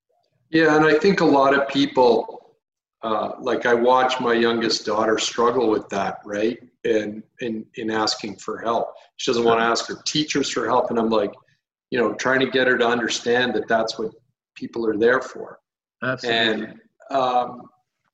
Yeah, 0.49 0.75
and 0.75 0.85
I 0.85 0.97
think 0.97 1.21
a 1.21 1.25
lot 1.25 1.53
of 1.53 1.67
people, 1.67 2.55
uh, 3.03 3.33
like 3.39 3.65
I 3.65 3.73
watch 3.73 4.19
my 4.19 4.33
youngest 4.33 4.85
daughter 4.85 5.17
struggle 5.17 5.69
with 5.69 5.87
that, 5.89 6.17
right? 6.25 6.57
And 6.83 7.23
in 7.41 7.65
in 7.75 7.91
asking 7.91 8.37
for 8.37 8.59
help, 8.59 8.93
she 9.17 9.31
doesn't 9.31 9.43
want 9.43 9.59
to 9.59 9.65
ask 9.65 9.87
her 9.87 10.01
teachers 10.05 10.49
for 10.49 10.65
help, 10.65 10.89
and 10.89 10.99
I'm 10.99 11.09
like, 11.09 11.31
you 11.91 11.99
know, 11.99 12.13
trying 12.13 12.39
to 12.39 12.49
get 12.49 12.67
her 12.67 12.77
to 12.77 12.87
understand 12.87 13.53
that 13.53 13.67
that's 13.67 13.99
what 13.99 14.11
people 14.55 14.85
are 14.87 14.97
there 14.97 15.21
for. 15.21 15.59
Absolutely. 16.03 16.65
And 16.65 16.79
um, 17.11 17.69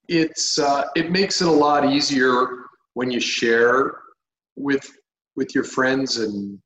it's 0.07 0.57
uh, 0.59 0.85
it 0.95 1.11
makes 1.11 1.41
it 1.41 1.47
a 1.47 1.51
lot 1.51 1.91
easier 1.91 2.65
when 2.93 3.11
you 3.11 3.19
share 3.19 3.99
with 4.55 4.89
with 5.35 5.53
your 5.53 5.63
friends 5.63 6.17
and 6.17 6.59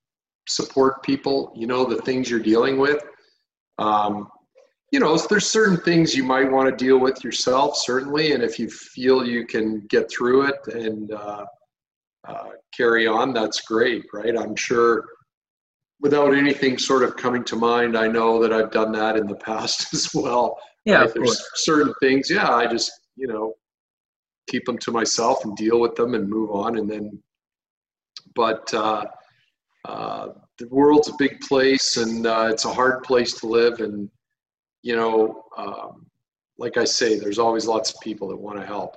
support 0.48 1.04
people. 1.04 1.52
You 1.56 1.68
know 1.68 1.86
the 1.86 2.02
things 2.02 2.30
you're 2.30 2.40
dealing 2.40 2.78
with. 2.78 3.04
Um, 3.78 4.28
you 4.92 5.00
know, 5.00 5.18
there's 5.18 5.50
certain 5.50 5.78
things 5.78 6.14
you 6.14 6.24
might 6.24 6.52
want 6.52 6.70
to 6.70 6.86
deal 6.86 7.00
with 7.00 7.24
yourself, 7.24 7.78
certainly, 7.78 8.34
and 8.34 8.44
if 8.44 8.60
you 8.60 8.70
feel 8.70 9.26
you 9.26 9.46
can 9.46 9.80
get 9.88 10.12
through 10.12 10.48
it 10.48 10.68
and 10.68 11.14
uh, 11.14 11.46
uh, 12.28 12.50
carry 12.76 13.08
on, 13.08 13.34
that's 13.34 13.62
great, 13.62 14.04
right? 14.14 14.38
I'm 14.38 14.56
sure 14.56 15.06
without 16.02 16.34
anything 16.34 16.78
sort 16.78 17.04
of 17.04 17.16
coming 17.16 17.44
to 17.46 17.56
mind, 17.56 17.98
I 17.98 18.08
know 18.08 18.42
that 18.42 18.52
I've 18.52 18.72
done 18.72 18.92
that 18.94 19.16
in 19.16 19.28
the 19.28 19.36
past 19.48 19.94
as 19.94 20.14
well. 20.14 20.58
Yeah, 20.86 21.02
right? 21.02 21.14
there's 21.14 21.44
certain 21.56 21.94
things. 22.02 22.30
Yeah, 22.30 22.50
I 22.50 22.68
just 22.68 22.92
you 23.16 23.28
know 23.28 23.54
keep 24.48 24.66
them 24.66 24.78
to 24.80 24.92
myself 24.92 25.46
and 25.46 25.56
deal 25.56 25.80
with 25.80 25.96
them 25.96 26.14
and 26.16 26.30
move 26.30 26.52
on, 26.52 26.78
and 26.78 26.90
then. 26.90 27.22
But 28.34 28.74
uh, 28.74 29.06
uh, 29.86 30.30
the 30.58 30.68
world's 30.70 31.10
a 31.10 31.14
big 31.18 31.40
place, 31.42 31.98
and 31.98 32.26
uh, 32.26 32.48
it's 32.50 32.66
a 32.66 32.74
hard 32.74 33.04
place 33.04 33.34
to 33.40 33.48
live, 33.48 33.80
and 33.80 34.10
you 34.84 34.96
know, 34.96 35.44
um, 35.58 36.06
like 36.58 36.78
I 36.78 36.86
say, 36.86 37.20
there's 37.20 37.40
always 37.40 37.66
lots 37.66 37.92
of 37.92 38.00
people 38.02 38.28
that 38.30 38.38
want 38.38 38.60
to 38.60 38.66
help. 38.66 38.96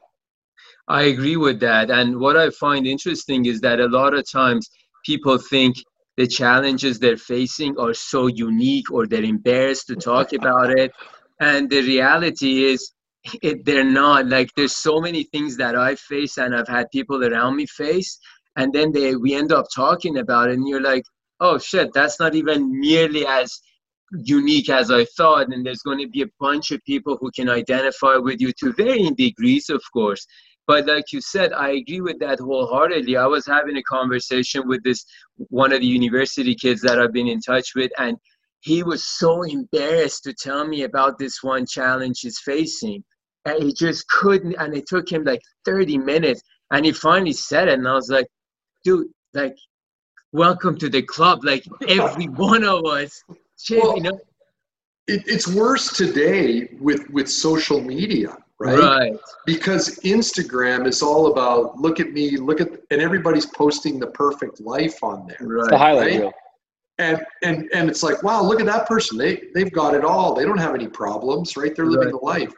I 0.88 1.05
agree 1.05 1.37
with 1.37 1.61
that, 1.61 1.90
and 1.90 2.18
what 2.18 2.37
I 2.37 2.51
find 2.51 2.87
interesting 2.87 3.47
is 3.47 3.61
that 3.62 3.81
a 3.81 3.87
lot 3.87 4.14
of 4.14 4.31
times 4.31 4.68
people 5.05 5.38
think 5.38 5.77
the 6.16 6.27
challenges 6.27 6.99
they're 6.99 7.16
facing 7.16 7.77
are 7.79 7.94
so 7.94 8.29
unique 8.29 8.90
or 8.90 9.07
they're 9.07 9.25
embarrassed 9.25 9.88
to 9.88 9.97
talk 9.97 10.33
about 10.33 10.70
it 10.70 10.92
and 11.40 11.70
the 11.70 11.83
reality 11.83 12.64
is 12.64 12.92
it, 13.42 13.64
they're 13.64 13.85
not. 13.85 14.29
Like 14.29 14.51
there's 14.57 14.77
so 14.77 15.01
many 15.01 15.25
things 15.25 15.57
that 15.57 15.77
i 15.77 15.94
face 15.94 16.37
and 16.38 16.55
i've 16.55 16.68
had 16.68 16.90
people 16.90 17.25
around 17.25 17.57
me 17.57 17.66
face 17.66 18.18
and 18.57 18.73
then 18.73 18.92
they 18.92 19.16
we 19.16 19.35
end 19.35 19.53
up 19.53 19.66
talking 19.75 20.18
about 20.18 20.51
it 20.51 20.55
and 20.55 20.68
you're 20.68 20.83
like 20.83 21.05
oh 21.40 21.59
shit 21.59 21.92
that's 21.92 22.20
not 22.20 22.35
even 22.35 22.81
nearly 22.81 23.27
as 23.27 23.61
unique 24.25 24.68
as 24.68 24.90
i 24.90 25.05
thought. 25.16 25.49
And 25.53 25.64
there's 25.64 25.83
going 25.83 25.99
to 25.99 26.09
be 26.09 26.23
a 26.23 26.31
bunch 26.38 26.70
of 26.70 26.85
people 26.85 27.16
who 27.20 27.31
can 27.31 27.49
identify 27.49 28.16
with 28.16 28.40
you 28.40 28.53
to 28.61 28.73
varying 28.73 29.14
degrees 29.14 29.70
of 29.70 29.83
course. 29.92 30.27
But 30.66 30.87
like 30.87 31.12
you 31.12 31.20
said 31.20 31.53
i 31.53 31.70
agree 31.70 32.01
with 32.01 32.18
that 32.20 32.38
wholeheartedly. 32.40 33.16
I 33.16 33.27
was 33.27 33.47
having 33.47 33.77
a 33.77 33.83
conversation 33.83 34.68
with 34.68 34.83
this 34.85 35.05
one 35.49 35.73
of 35.73 35.81
the 35.81 35.87
university 35.87 36.55
kids 36.55 36.81
that 36.83 37.01
i've 37.01 37.12
been 37.12 37.29
in 37.29 37.40
touch 37.40 37.75
with 37.75 37.90
and 37.99 38.16
he 38.64 38.83
was 38.83 39.05
so 39.05 39.42
embarrassed 39.42 40.24
to 40.24 40.33
tell 40.33 40.66
me 40.66 40.85
about 40.85 41.18
this 41.18 41.42
one 41.42 41.66
challenge 41.66 42.20
he's 42.20 42.38
facing. 42.38 43.05
And 43.44 43.62
he 43.62 43.74
just 43.74 44.09
couldn't, 44.09 44.55
and 44.55 44.74
it 44.74 44.87
took 44.87 45.11
him 45.11 45.22
like 45.22 45.42
30 45.66 45.98
minutes. 45.98 46.40
And 46.72 46.87
he 46.87 46.92
finally 46.92 47.35
said 47.35 47.68
it, 47.68 47.74
and 47.74 47.87
I 47.87 47.92
was 47.92 48.09
like, 48.09 48.27
dude, 48.83 49.09
like, 49.35 49.55
welcome 50.33 50.79
to 50.79 50.88
the 50.88 51.03
club. 51.03 51.44
Like, 51.44 51.66
every 51.88 52.24
one 52.29 52.64
of 52.64 52.87
us, 52.87 53.22
shit, 53.62 53.83
well, 53.83 53.96
you 53.96 54.03
know? 54.03 54.18
It, 55.09 55.24
it's 55.27 55.46
worse 55.46 55.94
today 55.94 56.70
with, 56.81 57.11
with 57.11 57.31
social 57.31 57.83
media. 57.83 58.35
Right? 58.59 58.79
right? 58.79 59.12
Because 59.44 59.98
Instagram 60.05 60.87
is 60.87 61.03
all 61.03 61.31
about 61.31 61.77
look 61.79 62.00
at 62.00 62.12
me, 62.12 62.38
look 62.38 62.62
at, 62.62 62.68
and 62.90 63.03
everybody's 63.03 63.44
posting 63.44 63.98
the 63.98 64.07
perfect 64.07 64.59
life 64.61 65.03
on 65.03 65.27
there. 65.27 65.37
Right. 65.40 65.61
It's 65.64 65.70
the 65.70 65.77
highlight 65.77 66.07
right? 66.07 66.20
reel 66.20 66.33
and 66.99 67.25
and 67.43 67.69
and 67.75 67.91
it's 67.91 68.03
like 68.03 68.23
wow 68.23 68.43
look 68.43 68.61
at 68.61 68.67
that 68.67 68.87
person. 68.87 69.19
They 69.19 69.43
they've 69.55 69.73
got 69.73 69.95
it 69.95 70.05
all. 70.05 70.35
They 70.35 70.45
don't 70.45 70.59
have 70.59 70.75
any 70.75 70.89
problems 70.89 71.57
right? 71.57 71.75
They're 71.75 71.87
living 71.87 72.13
right. 72.13 72.21
the 72.21 72.25
life. 72.25 72.55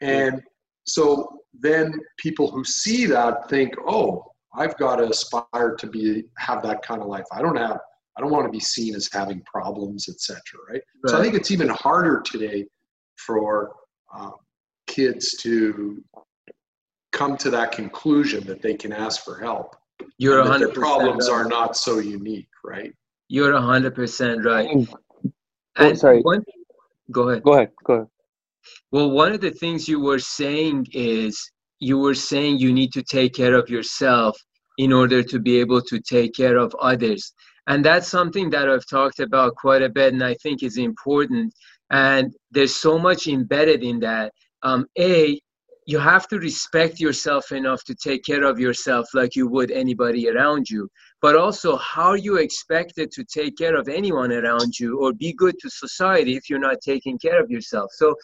And 0.00 0.42
so 0.86 1.40
then 1.60 1.94
people 2.18 2.50
who 2.50 2.64
see 2.64 3.06
that 3.06 3.48
think 3.48 3.74
oh 3.86 4.24
i've 4.54 4.76
got 4.76 4.96
to 4.96 5.08
aspire 5.08 5.74
to 5.78 5.86
be 5.86 6.24
have 6.38 6.62
that 6.62 6.82
kind 6.82 7.00
of 7.00 7.08
life. 7.08 7.24
I 7.32 7.42
don't 7.42 7.56
have 7.56 7.78
i 8.16 8.20
don't 8.20 8.30
want 8.30 8.46
to 8.46 8.52
be 8.52 8.60
seen 8.60 8.94
as 8.94 9.08
having 9.12 9.42
problems 9.42 10.08
etc 10.08 10.40
right? 10.68 10.74
right? 10.74 10.82
so 11.10 11.18
i 11.18 11.22
think 11.22 11.34
it's 11.34 11.50
even 11.50 11.68
harder 11.68 12.22
today 12.24 12.66
for 13.16 13.72
um, 14.12 14.34
kids 14.86 15.36
to 15.38 16.02
come 17.12 17.36
to 17.36 17.50
that 17.50 17.72
conclusion 17.72 18.44
that 18.44 18.60
they 18.60 18.74
can 18.74 18.92
ask 18.92 19.24
for 19.24 19.38
help 19.38 19.76
Your 20.18 20.44
their 20.58 20.72
problems 20.72 21.28
are 21.28 21.44
not 21.44 21.76
so 21.76 21.98
unique 21.98 22.48
right 22.64 22.92
you're 23.34 23.52
100% 23.52 24.44
right. 24.44 24.68
Oh, 25.76 25.88
and 25.88 25.98
sorry. 25.98 26.20
One, 26.22 26.44
go 27.10 27.30
ahead. 27.30 27.42
Go 27.42 27.54
ahead. 27.54 27.70
Go 27.82 27.94
ahead. 27.94 28.06
Well, 28.92 29.10
one 29.10 29.32
of 29.32 29.40
the 29.40 29.50
things 29.50 29.88
you 29.88 29.98
were 29.98 30.20
saying 30.20 30.86
is 30.92 31.50
you 31.80 31.98
were 31.98 32.14
saying 32.14 32.58
you 32.58 32.72
need 32.72 32.92
to 32.92 33.02
take 33.02 33.34
care 33.34 33.54
of 33.54 33.68
yourself 33.68 34.38
in 34.78 34.92
order 34.92 35.20
to 35.22 35.40
be 35.40 35.58
able 35.58 35.82
to 35.82 35.98
take 35.98 36.32
care 36.34 36.56
of 36.56 36.76
others. 36.80 37.32
And 37.66 37.84
that's 37.84 38.06
something 38.06 38.50
that 38.50 38.68
I've 38.68 38.86
talked 38.86 39.18
about 39.18 39.56
quite 39.56 39.82
a 39.82 39.88
bit 39.88 40.12
and 40.12 40.22
I 40.22 40.34
think 40.34 40.62
is 40.62 40.78
important. 40.78 41.52
And 41.90 42.32
there's 42.52 42.76
so 42.76 43.00
much 43.00 43.26
embedded 43.26 43.82
in 43.82 43.98
that. 44.00 44.32
Um, 44.62 44.86
a, 44.96 45.40
you 45.86 45.98
have 45.98 46.26
to 46.28 46.38
respect 46.38 46.98
yourself 46.98 47.52
enough 47.52 47.84
to 47.84 47.94
take 47.94 48.24
care 48.24 48.44
of 48.44 48.58
yourself 48.58 49.06
like 49.12 49.36
you 49.36 49.46
would 49.48 49.70
anybody 49.70 50.28
around 50.28 50.68
you. 50.70 50.88
But 51.20 51.36
also 51.36 51.76
how 51.76 52.14
you 52.14 52.36
expected 52.36 53.10
to 53.12 53.24
take 53.24 53.56
care 53.56 53.76
of 53.76 53.88
anyone 53.88 54.32
around 54.32 54.78
you 54.78 54.98
or 55.00 55.12
be 55.12 55.32
good 55.32 55.56
to 55.60 55.70
society 55.70 56.36
if 56.36 56.48
you're 56.48 56.58
not 56.58 56.78
taking 56.80 57.18
care 57.18 57.40
of 57.40 57.50
yourself. 57.50 57.90
So 57.92 58.14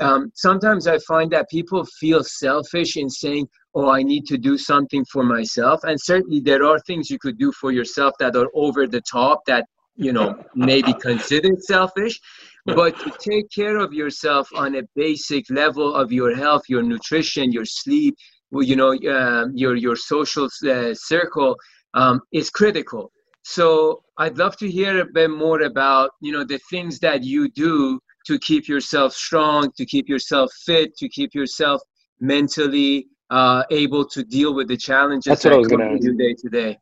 um, 0.00 0.32
sometimes 0.34 0.88
i 0.88 0.98
find 1.06 1.30
that 1.30 1.48
people 1.48 1.84
feel 2.00 2.24
selfish 2.24 2.96
in 2.96 3.08
saying 3.08 3.46
oh 3.76 3.90
i 3.90 4.02
need 4.02 4.26
to 4.26 4.36
do 4.36 4.58
something 4.58 5.04
for 5.04 5.22
myself. 5.22 5.80
And 5.84 6.00
certainly 6.00 6.40
there 6.40 6.64
are 6.64 6.78
things 6.80 7.10
you 7.10 7.18
could 7.18 7.38
do 7.38 7.52
for 7.52 7.70
yourself 7.70 8.14
that 8.18 8.34
are 8.34 8.48
over 8.54 8.86
the 8.86 9.02
top 9.02 9.44
that 9.46 9.66
you 9.96 10.12
know 10.12 10.42
may 10.54 10.82
be 10.82 10.92
considered 10.94 11.62
selfish 11.62 12.20
but 12.66 12.98
to 12.98 13.12
take 13.18 13.50
care 13.50 13.76
of 13.76 13.92
yourself 13.92 14.48
on 14.56 14.76
a 14.76 14.82
basic 14.96 15.44
level 15.50 15.94
of 15.94 16.12
your 16.12 16.34
health 16.34 16.62
your 16.68 16.82
nutrition 16.82 17.52
your 17.52 17.64
sleep 17.64 18.16
you 18.62 18.76
know 18.76 18.94
uh, 18.94 19.46
your 19.54 19.74
your 19.74 19.96
social 19.96 20.48
uh, 20.68 20.94
circle 20.94 21.56
um, 21.94 22.20
is 22.32 22.50
critical. 22.50 23.10
So 23.42 24.02
i'd 24.18 24.38
love 24.38 24.56
to 24.56 24.70
hear 24.70 25.00
a 25.00 25.06
bit 25.12 25.30
more 25.30 25.62
about 25.62 26.10
you 26.20 26.32
know 26.32 26.44
the 26.44 26.58
things 26.70 26.98
that 27.00 27.24
you 27.24 27.50
do 27.50 28.00
to 28.26 28.38
keep 28.38 28.68
yourself 28.68 29.12
strong 29.12 29.70
to 29.76 29.84
keep 29.84 30.08
yourself 30.08 30.50
fit 30.64 30.96
to 30.96 31.08
keep 31.08 31.34
yourself 31.34 31.82
mentally 32.20 33.06
uh, 33.30 33.64
able 33.70 34.04
to 34.06 34.22
deal 34.22 34.54
with 34.54 34.68
the 34.68 34.76
challenges 34.76 35.24
That's 35.24 35.42
that 35.42 35.50
what 35.50 35.56
I 35.56 35.58
was 35.58 35.68
come 35.68 35.98
to 36.00 36.14
day 36.14 36.34
to 36.38 36.48
day 36.48 36.78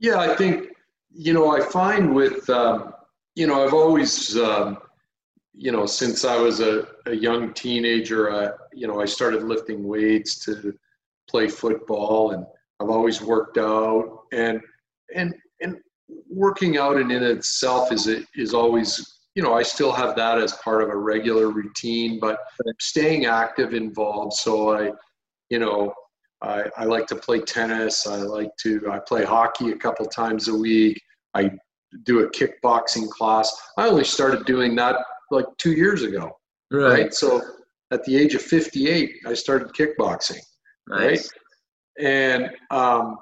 yeah 0.00 0.18
i 0.18 0.34
think 0.34 0.68
you 1.12 1.32
know 1.32 1.56
i 1.56 1.60
find 1.60 2.14
with 2.14 2.50
um, 2.50 2.92
you 3.34 3.46
know 3.46 3.64
i've 3.64 3.74
always 3.74 4.36
um, 4.36 4.78
you 5.56 5.72
know, 5.72 5.86
since 5.86 6.24
I 6.24 6.36
was 6.36 6.60
a, 6.60 6.86
a 7.06 7.14
young 7.14 7.54
teenager, 7.54 8.30
I, 8.30 8.50
you 8.74 8.86
know, 8.86 9.00
I 9.00 9.06
started 9.06 9.42
lifting 9.42 9.88
weights 9.88 10.38
to 10.44 10.74
play 11.28 11.48
football 11.48 12.32
and 12.32 12.44
I've 12.78 12.90
always 12.90 13.22
worked 13.22 13.56
out 13.56 14.24
and, 14.32 14.60
and, 15.14 15.34
and 15.62 15.76
working 16.28 16.76
out 16.76 17.00
in, 17.00 17.10
in 17.10 17.22
itself 17.22 17.90
is, 17.90 18.06
is 18.34 18.52
always, 18.52 19.20
you 19.34 19.42
know, 19.42 19.54
I 19.54 19.62
still 19.62 19.92
have 19.92 20.14
that 20.16 20.38
as 20.38 20.52
part 20.54 20.82
of 20.82 20.90
a 20.90 20.96
regular 20.96 21.48
routine, 21.50 22.20
but 22.20 22.38
staying 22.78 23.24
active 23.24 23.72
involved. 23.72 24.34
So 24.34 24.76
I, 24.76 24.92
you 25.48 25.58
know, 25.58 25.94
I, 26.42 26.64
I 26.76 26.84
like 26.84 27.06
to 27.06 27.16
play 27.16 27.40
tennis. 27.40 28.06
I 28.06 28.16
like 28.16 28.50
to, 28.60 28.90
I 28.90 28.98
play 28.98 29.24
hockey 29.24 29.70
a 29.70 29.76
couple 29.76 30.04
times 30.04 30.48
a 30.48 30.54
week. 30.54 31.00
I 31.32 31.50
do 32.02 32.20
a 32.20 32.30
kickboxing 32.30 33.08
class. 33.08 33.50
I 33.78 33.88
only 33.88 34.04
started 34.04 34.44
doing 34.44 34.74
that 34.76 34.96
like 35.30 35.46
two 35.58 35.72
years 35.72 36.02
ago. 36.02 36.36
Right. 36.70 37.02
right? 37.02 37.14
So 37.14 37.42
at 37.92 38.04
the 38.04 38.16
age 38.16 38.34
of 38.34 38.42
58, 38.42 39.16
I 39.26 39.34
started 39.34 39.68
kickboxing. 39.68 40.40
Nice. 40.88 41.30
Right. 41.98 42.06
And, 42.06 42.50
um, 42.70 43.16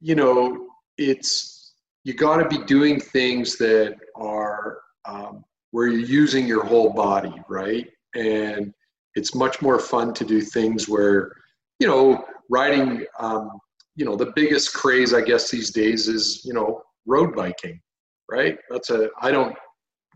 you 0.00 0.14
know, 0.14 0.68
it's, 0.98 1.74
you 2.04 2.14
got 2.14 2.36
to 2.36 2.48
be 2.48 2.64
doing 2.66 3.00
things 3.00 3.56
that 3.58 3.96
are 4.14 4.78
um, 5.06 5.44
where 5.70 5.88
you're 5.88 6.00
using 6.00 6.46
your 6.46 6.64
whole 6.64 6.90
body, 6.90 7.34
right? 7.48 7.88
And 8.14 8.72
it's 9.14 9.34
much 9.34 9.62
more 9.62 9.78
fun 9.78 10.12
to 10.14 10.24
do 10.24 10.40
things 10.40 10.88
where, 10.88 11.32
you 11.80 11.86
know, 11.86 12.24
riding. 12.50 13.04
Um, 13.18 13.50
you 13.96 14.04
know, 14.04 14.16
the 14.16 14.32
biggest 14.34 14.74
craze, 14.74 15.14
I 15.14 15.20
guess, 15.20 15.50
these 15.50 15.70
days 15.70 16.08
is 16.08 16.42
you 16.44 16.52
know 16.52 16.82
road 17.06 17.34
biking, 17.34 17.80
right? 18.30 18.58
That's 18.70 18.90
a 18.90 19.08
I 19.20 19.30
don't 19.30 19.56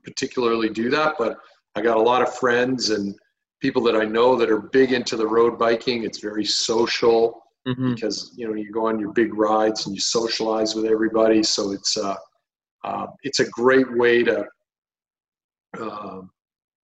particularly 0.09 0.69
do 0.69 0.89
that, 0.91 1.15
but 1.19 1.39
I 1.77 1.83
got 1.83 1.97
a 1.97 2.03
lot 2.03 2.23
of 2.23 2.35
friends 2.35 2.91
and 2.91 3.15
people 3.61 3.83
that 3.83 3.97
I 3.97 4.05
know 4.05 4.37
that 4.37 4.51
are 4.51 4.61
big 4.61 4.93
into 4.93 5.17
the 5.17 5.27
road 5.27 5.59
biking. 5.59 6.05
It's 6.05 6.21
very 6.21 6.45
social 6.45 7.43
mm-hmm. 7.67 7.95
because 7.95 8.33
you 8.37 8.49
know 8.49 8.55
you 8.55 8.73
go 8.73 8.87
on 8.87 8.99
your 8.99 9.13
big 9.13 9.35
rides 9.35 9.87
and 9.87 9.95
you 9.95 10.01
socialize 10.01 10.75
with 10.75 10.87
everybody. 10.87 11.43
So 11.43 11.73
it's 11.73 11.97
uh, 11.97 12.17
uh, 12.85 13.07
it's 13.23 13.41
a 13.41 13.49
great 13.51 13.91
way 13.97 14.23
to 14.25 14.47
uh, 15.79 16.21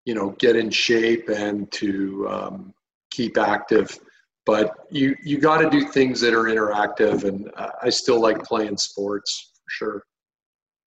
you 0.05 0.15
know 0.15 0.31
get 0.39 0.57
in 0.57 0.71
shape 0.71 1.29
and 1.29 1.71
to 1.73 2.29
um, 2.29 2.75
keep 3.11 3.39
active. 3.39 3.99
But 4.47 4.73
you 4.91 5.17
you 5.25 5.39
got 5.39 5.59
to 5.59 5.71
do 5.71 5.89
things 5.89 6.21
that 6.21 6.35
are 6.35 6.45
interactive, 6.45 7.25
and 7.25 7.51
I 7.83 7.89
still 7.91 8.21
like 8.21 8.43
playing 8.45 8.77
sports 8.77 9.53
for 9.57 9.71
sure. 9.71 10.03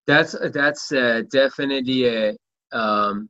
That's 0.07 0.35
that's 0.53 0.91
uh, 0.91 1.23
definitely 1.29 2.07
a 2.07 2.35
um, 2.71 3.29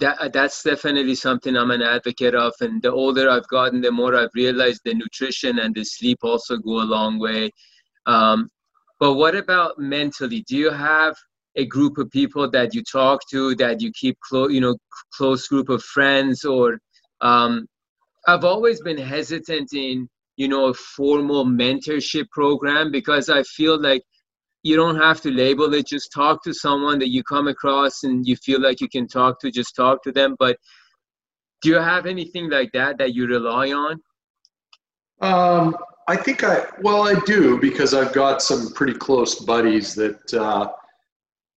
that 0.00 0.32
that's 0.32 0.62
definitely 0.62 1.14
something 1.14 1.56
I'm 1.56 1.70
an 1.70 1.82
advocate 1.82 2.34
of. 2.34 2.52
And 2.60 2.82
the 2.82 2.90
older 2.92 3.30
I've 3.30 3.48
gotten, 3.48 3.80
the 3.80 3.92
more 3.92 4.16
I've 4.16 4.34
realized 4.34 4.80
the 4.84 4.94
nutrition 4.94 5.58
and 5.58 5.74
the 5.74 5.84
sleep 5.84 6.18
also 6.22 6.56
go 6.56 6.80
a 6.80 6.90
long 6.96 7.18
way. 7.18 7.50
Um, 8.06 8.48
but 8.98 9.14
what 9.14 9.36
about 9.36 9.78
mentally? 9.78 10.44
Do 10.48 10.56
you 10.56 10.70
have 10.70 11.14
a 11.56 11.66
group 11.66 11.98
of 11.98 12.10
people 12.10 12.50
that 12.50 12.74
you 12.74 12.82
talk 12.82 13.20
to 13.30 13.54
that 13.56 13.80
you 13.80 13.92
keep 13.92 14.18
close, 14.20 14.52
you 14.52 14.60
know, 14.60 14.76
close 15.14 15.46
group 15.46 15.68
of 15.68 15.82
friends? 15.82 16.44
Or 16.44 16.78
um, 17.20 17.66
I've 18.26 18.44
always 18.44 18.80
been 18.80 18.98
hesitant 18.98 19.72
in, 19.72 20.08
you 20.36 20.48
know, 20.48 20.66
a 20.66 20.74
formal 20.74 21.44
mentorship 21.44 22.28
program 22.30 22.90
because 22.90 23.28
I 23.28 23.42
feel 23.42 23.80
like 23.80 24.02
you 24.64 24.76
don't 24.76 24.96
have 24.96 25.20
to 25.20 25.30
label 25.30 25.72
it. 25.74 25.86
Just 25.86 26.10
talk 26.10 26.42
to 26.42 26.52
someone 26.52 26.98
that 26.98 27.10
you 27.10 27.22
come 27.22 27.48
across 27.48 28.02
and 28.02 28.26
you 28.26 28.34
feel 28.34 28.60
like 28.60 28.80
you 28.80 28.88
can 28.88 29.06
talk 29.06 29.38
to 29.40 29.50
just 29.50 29.76
talk 29.76 30.02
to 30.02 30.10
them. 30.10 30.34
But 30.38 30.56
do 31.62 31.68
you 31.68 31.76
have 31.76 32.06
anything 32.06 32.50
like 32.50 32.72
that 32.72 32.98
that 32.98 33.14
you 33.14 33.26
rely 33.26 33.72
on? 33.72 34.00
Um, 35.20 35.76
i 36.06 36.16
think 36.16 36.44
i 36.44 36.66
well 36.82 37.08
i 37.08 37.14
do 37.20 37.58
because 37.58 37.94
i've 37.94 38.12
got 38.12 38.42
some 38.42 38.72
pretty 38.74 38.92
close 38.92 39.36
buddies 39.36 39.94
that 39.94 40.34
uh, 40.34 40.68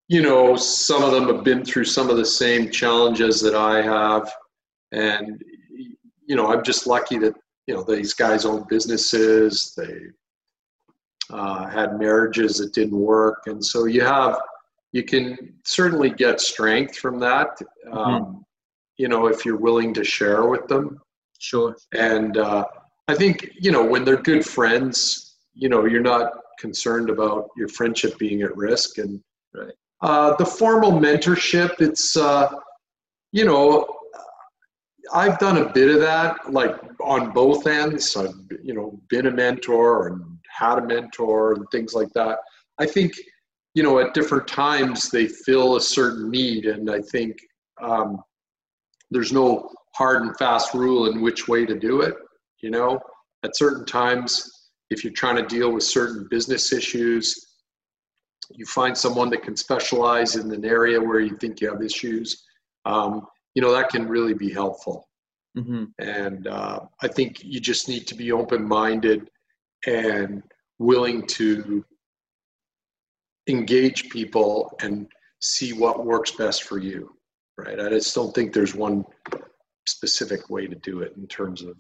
you 0.08 0.22
know 0.22 0.56
some 0.56 1.04
of 1.04 1.12
them 1.12 1.28
have 1.28 1.44
been 1.44 1.66
through 1.66 1.84
some 1.84 2.10
of 2.10 2.16
the 2.16 2.26
same 2.26 2.72
challenges 2.72 3.42
that 3.42 3.56
i 3.56 3.82
have. 3.82 4.32
And 4.94 5.44
you 6.26 6.36
know 6.36 6.48
i'm 6.54 6.64
just 6.64 6.88
lucky 6.88 7.18
that 7.18 7.34
you 7.68 7.74
know 7.74 7.84
these 7.84 8.14
guys 8.14 8.46
own 8.46 8.66
businesses. 8.70 9.74
They 9.76 9.98
uh, 11.30 11.68
had 11.68 12.00
marriages 12.00 12.58
that 12.58 12.74
didn't 12.74 12.98
work, 12.98 13.44
and 13.48 13.64
so 13.64 13.86
you 13.86 14.02
have 14.02 14.40
you 14.92 15.04
can 15.04 15.54
certainly 15.64 16.10
get 16.10 16.40
strength 16.40 16.98
from 16.98 17.20
that. 17.20 17.60
Mm-hmm. 17.60 17.98
Um, 17.98 18.24
mm-hmm. 18.24 18.38
You 18.98 19.08
know, 19.10 19.28
if 19.28 19.46
you're 19.46 19.58
willing 19.58 19.94
to 19.94 20.04
share 20.04 20.46
with 20.48 20.68
them. 20.68 21.00
Sure. 21.40 21.76
And 21.94 22.38
uh, 22.38 22.66
I 23.08 23.14
think 23.14 23.52
you 23.60 23.72
know 23.72 23.86
when 23.86 24.04
they're 24.04 24.22
good 24.22 24.46
friends, 24.46 25.36
you 25.54 25.70
know, 25.70 25.86
you're 25.86 26.02
not 26.02 26.32
concerned 26.60 27.10
about 27.10 27.50
your 27.56 27.68
friendship 27.68 28.18
being 28.18 28.42
at 28.42 28.56
risk. 28.58 28.98
And 28.98 29.22
right. 29.54 29.74
uh, 30.02 30.36
the 30.38 30.46
formal 30.46 30.92
mentorship, 30.94 31.80
it's 31.80 32.18
uh, 32.18 32.52
you 33.32 33.46
know, 33.46 33.88
I've 35.14 35.38
done 35.40 35.58
a 35.58 35.70
bit 35.72 35.94
of 35.94 36.02
that, 36.02 36.52
like 36.52 36.76
on 37.02 37.32
both 37.32 37.68
ends. 37.68 38.16
I've 38.18 38.34
you 38.64 38.74
know 38.74 39.00
been 39.10 39.28
a 39.28 39.32
mentor 39.32 40.08
and 40.08 40.37
had 40.58 40.80
a 40.80 40.86
mentor 40.86 41.54
and 41.54 41.66
things 41.72 41.94
like 41.94 42.12
that. 42.14 42.40
I 42.80 42.86
think, 42.86 43.14
you 43.74 43.84
know, 43.84 44.00
at 44.00 44.14
different 44.14 44.48
times 44.48 45.10
they 45.10 45.28
fill 45.28 45.76
a 45.76 45.82
certain 45.82 46.30
need, 46.30 46.66
and 46.66 46.90
I 46.90 47.00
think 47.00 47.38
um, 47.82 48.22
there's 49.12 49.32
no 49.32 49.70
hard 49.96 50.22
and 50.24 50.38
fast 50.38 50.74
rule 50.74 51.12
in 51.12 51.22
which 51.22 51.48
way 51.48 51.66
to 51.66 51.78
do 51.78 52.02
it. 52.02 52.16
You 52.62 52.72
know, 52.72 53.00
at 53.44 53.56
certain 53.56 53.86
times, 53.86 54.70
if 54.90 55.04
you're 55.04 55.14
trying 55.14 55.36
to 55.36 55.46
deal 55.46 55.72
with 55.72 55.84
certain 55.84 56.28
business 56.30 56.74
issues, 56.74 57.48
you 58.52 58.66
find 58.66 58.98
someone 58.98 59.30
that 59.30 59.44
can 59.44 59.56
specialize 59.56 60.36
in 60.36 60.52
an 60.52 60.66
area 60.66 61.00
where 61.00 61.20
you 61.20 61.36
think 61.38 61.62
you 61.62 61.70
have 61.70 61.82
issues. 61.82 62.46
Um, 62.86 63.28
you 63.54 63.62
know, 63.62 63.72
that 63.74 63.90
can 63.90 64.08
really 64.08 64.34
be 64.34 64.52
helpful. 64.52 65.08
Mm-hmm. 65.58 65.86
And 66.00 66.48
uh, 66.48 66.80
I 67.02 67.08
think 67.08 67.44
you 67.44 67.60
just 67.60 67.90
need 67.90 68.08
to 68.08 68.16
be 68.16 68.32
open 68.32 68.64
minded 68.64 69.30
and 69.86 70.44
willing 70.80 71.26
to 71.28 71.84
engage 73.48 74.10
people 74.10 74.76
and 74.82 75.08
see 75.42 75.74
what 75.74 76.06
works 76.06 76.32
best 76.32 76.64
for 76.64 76.80
you 76.80 77.18
right? 77.58 77.80
I 77.80 77.90
just 77.90 78.14
don't 78.14 78.34
think 78.34 78.54
there's 78.54 78.76
one 78.76 79.04
specific 79.88 80.50
way 80.50 80.68
to 80.68 80.76
do 80.76 81.02
it 81.02 81.14
in 81.18 81.28
terms 81.28 81.62
of 81.62 81.76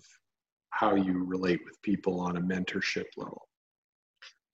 how 0.72 0.96
you 0.96 1.24
relate 1.24 1.60
with 1.66 1.82
people 1.82 2.20
on 2.20 2.38
a 2.38 2.42
mentorship 2.42 3.06
level. 3.16 3.48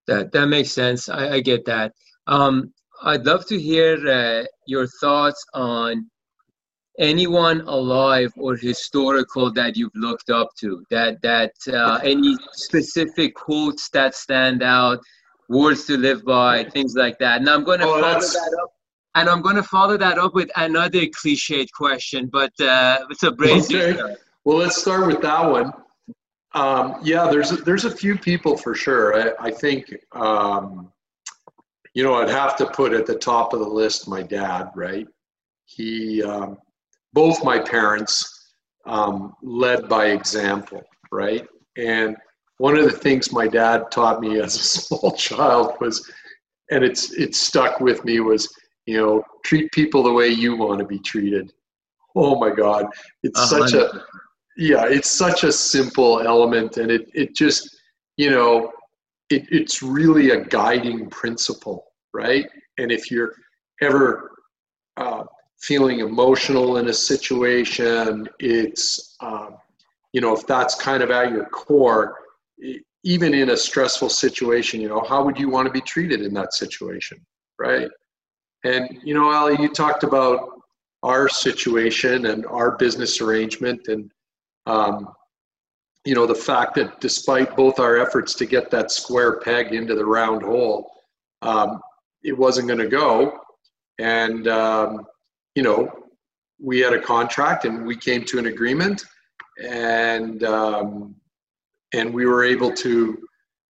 That 0.08 0.32
that 0.34 0.48
makes 0.48 0.72
sense. 0.72 1.10
I, 1.10 1.36
I 1.36 1.40
get 1.40 1.66
that. 1.66 1.94
Um, 2.28 2.74
i'd 3.04 3.26
love 3.26 3.46
to 3.46 3.60
hear 3.60 3.96
uh, 4.08 4.46
your 4.66 4.88
thoughts 5.02 5.44
on 5.54 6.10
anyone 7.00 7.62
alive 7.62 8.32
or 8.38 8.56
historical 8.56 9.52
that 9.52 9.76
you've 9.76 9.96
looked 9.96 10.30
up 10.30 10.50
to 10.60 10.86
that 10.92 11.22
that 11.22 11.52
uh, 11.68 12.00
any 12.04 12.38
specific 12.52 13.34
quotes 13.34 13.90
that 13.90 14.14
stand 14.14 14.62
out 14.62 15.00
words 15.50 15.86
to 15.86 15.98
live 15.98 16.24
by 16.24 16.64
things 16.66 16.96
like 16.96 17.18
that. 17.20 17.40
And 17.40 17.50
i'm 17.50 17.64
going 17.64 17.80
to 17.80 17.86
oh, 17.86 18.00
follow 18.00 18.14
that's... 18.14 18.34
that 18.34 18.60
up 18.62 18.74
and 19.16 19.28
i'm 19.28 19.42
going 19.42 19.56
to 19.56 19.64
follow 19.64 19.98
that 19.98 20.18
up 20.18 20.36
with 20.36 20.50
another 20.56 21.02
cliched 21.08 21.72
question 21.74 22.30
but 22.32 22.52
uh, 22.62 23.00
it's 23.10 23.24
a 23.24 23.32
brave 23.32 23.64
okay. 23.64 24.16
well 24.46 24.58
let's 24.58 24.78
start 24.78 25.08
with 25.08 25.22
that 25.22 25.50
one. 25.50 25.74
Um, 26.54 26.98
yeah 27.04 27.28
there's 27.28 27.52
a, 27.52 27.56
there's 27.56 27.86
a 27.86 27.92
few 27.92 28.18
people 28.18 28.56
for 28.56 28.76
sure. 28.76 29.20
I, 29.20 29.48
I 29.48 29.52
think 29.52 29.96
um, 30.12 30.92
you 31.96 32.04
know 32.04 32.14
i'd 32.16 32.30
have 32.30 32.56
to 32.58 32.68
put 32.68 32.94
at 32.94 33.08
the 33.08 33.16
top 33.16 33.54
of 33.54 33.60
the 33.60 33.68
list 33.68 34.08
my 34.08 34.22
dad 34.22 34.70
right? 34.76 35.08
He 35.66 36.22
um, 36.22 36.58
both 37.14 37.44
my 37.44 37.60
parents 37.60 38.52
um, 38.86 39.34
led 39.42 39.88
by 39.88 40.08
example, 40.08 40.84
right? 41.12 41.48
And 41.78 42.18
one 42.58 42.78
of 42.78 42.86
the 42.86 42.98
things 42.98 43.32
my 43.32 43.48
dad 43.48 43.92
taught 43.92 44.20
me 44.20 44.40
as 44.40 44.56
a 44.56 44.60
small 44.64 45.12
child 45.12 45.76
was, 45.80 46.12
and 46.72 46.84
it's 46.84 47.12
it 47.14 47.36
stuck 47.36 47.80
with 47.80 48.04
me 48.06 48.20
was, 48.20 48.54
you 48.86 48.98
know, 48.98 49.24
treat 49.46 49.72
people 49.72 50.04
the 50.04 50.12
way 50.12 50.28
you 50.28 50.56
want 50.56 50.80
to 50.80 50.86
be 50.86 51.00
treated. 51.00 51.54
Oh 52.16 52.40
my 52.40 52.52
God, 52.52 52.86
it's 53.24 53.40
uh, 53.40 53.46
such 53.46 53.74
a 53.74 54.04
yeah, 54.56 54.86
it's 54.86 55.10
such 55.10 55.44
a 55.44 55.52
simple 55.52 56.22
element, 56.22 56.78
and 56.78 56.92
it 56.92 57.10
it 57.14 57.36
just 57.36 57.78
you 58.18 58.30
know, 58.30 58.72
it, 59.30 59.46
it's 59.50 59.82
really 59.82 60.32
a 60.32 60.46
guiding 60.46 61.10
principle, 61.10 61.86
right? 62.14 62.48
And 62.78 62.92
if 62.92 63.10
you're 63.10 63.34
ever 63.82 64.32
uh, 64.98 65.24
feeling 65.64 66.00
emotional 66.00 66.78
in 66.78 66.90
a 66.90 66.94
situation. 66.94 68.28
It's, 68.40 69.16
um, 69.22 69.56
you 70.12 70.20
know, 70.20 70.36
if 70.36 70.46
that's 70.46 70.76
kind 70.76 71.02
of 71.02 71.10
at 71.10 71.32
your 71.32 71.46
core, 71.46 72.16
even 73.04 73.34
in 73.34 73.52
a 73.52 73.58
stressful 73.58 74.10
situation, 74.10 74.82
you 74.82 74.90
know, 74.90 75.02
how 75.08 75.24
would 75.24 75.40
you 75.40 75.50
want 75.50 75.66
to 75.66 75.72
be 75.72 75.80
treated 75.80 76.22
in 76.22 76.34
that 76.34 76.54
situation, 76.54 77.18
right? 77.58 77.90
And, 78.66 79.00
you 79.04 79.14
know, 79.14 79.32
Ali, 79.32 79.56
you 79.62 79.70
talked 79.70 80.04
about 80.04 80.50
our 81.02 81.30
situation 81.30 82.26
and 82.26 82.46
our 82.46 82.78
business 82.78 83.22
arrangement 83.22 83.88
and, 83.88 84.12
um, 84.66 85.14
you 86.06 86.14
know, 86.14 86.26
the 86.26 86.36
fact 86.36 86.76
that 86.76 87.00
despite 87.00 87.56
both 87.56 87.80
our 87.80 87.98
efforts 87.98 88.34
to 88.36 88.46
get 88.46 88.70
that 88.72 88.92
square 88.92 89.40
peg 89.40 89.74
into 89.74 89.96
the 89.96 90.06
round 90.06 90.44
hole, 90.44 90.92
um, 91.42 91.80
it 92.22 92.38
wasn't 92.38 92.68
going 92.68 92.80
to 92.80 92.88
go. 92.88 93.40
And, 94.00 94.50
um, 94.50 95.06
you 95.56 95.64
know, 95.64 95.92
we 96.60 96.80
had 96.80 96.94
a 96.94 97.02
contract 97.02 97.66
and 97.66 97.86
we 97.86 97.96
came 97.96 98.24
to 98.26 98.40
an 98.40 98.48
agreement 98.48 99.04
and 99.62 100.44
um, 100.44 101.16
and 101.94 102.14
we 102.14 102.26
were 102.26 102.44
able 102.44 102.72
to 102.72 103.18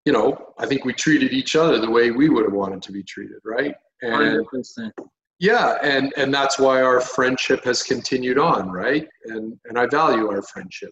you 0.06 0.13
know 0.13 0.54
i 0.58 0.65
think 0.65 0.86
we 0.86 0.93
treated 0.93 1.32
each 1.34 1.56
other 1.56 1.80
the 1.80 1.89
way 1.89 2.12
we 2.12 2.30
would 2.30 2.43
have 2.43 2.54
wanted 2.54 2.82
to 2.82 2.91
be 2.91 3.04
treated 3.04 3.38
right 3.43 3.76
and 4.02 4.46
100%. 4.46 4.91
yeah 5.39 5.78
and 5.82 6.13
and 6.17 6.34
that's 6.34 6.60
why 6.60 6.82
our 6.82 7.00
friendship 7.00 7.63
has 7.63 7.84
continued 7.84 8.38
on 8.38 8.69
right 8.69 9.08
and 9.26 9.58
and 9.65 9.78
i 9.78 9.86
value 9.86 10.30
our 10.30 10.41
friendship 10.41 10.91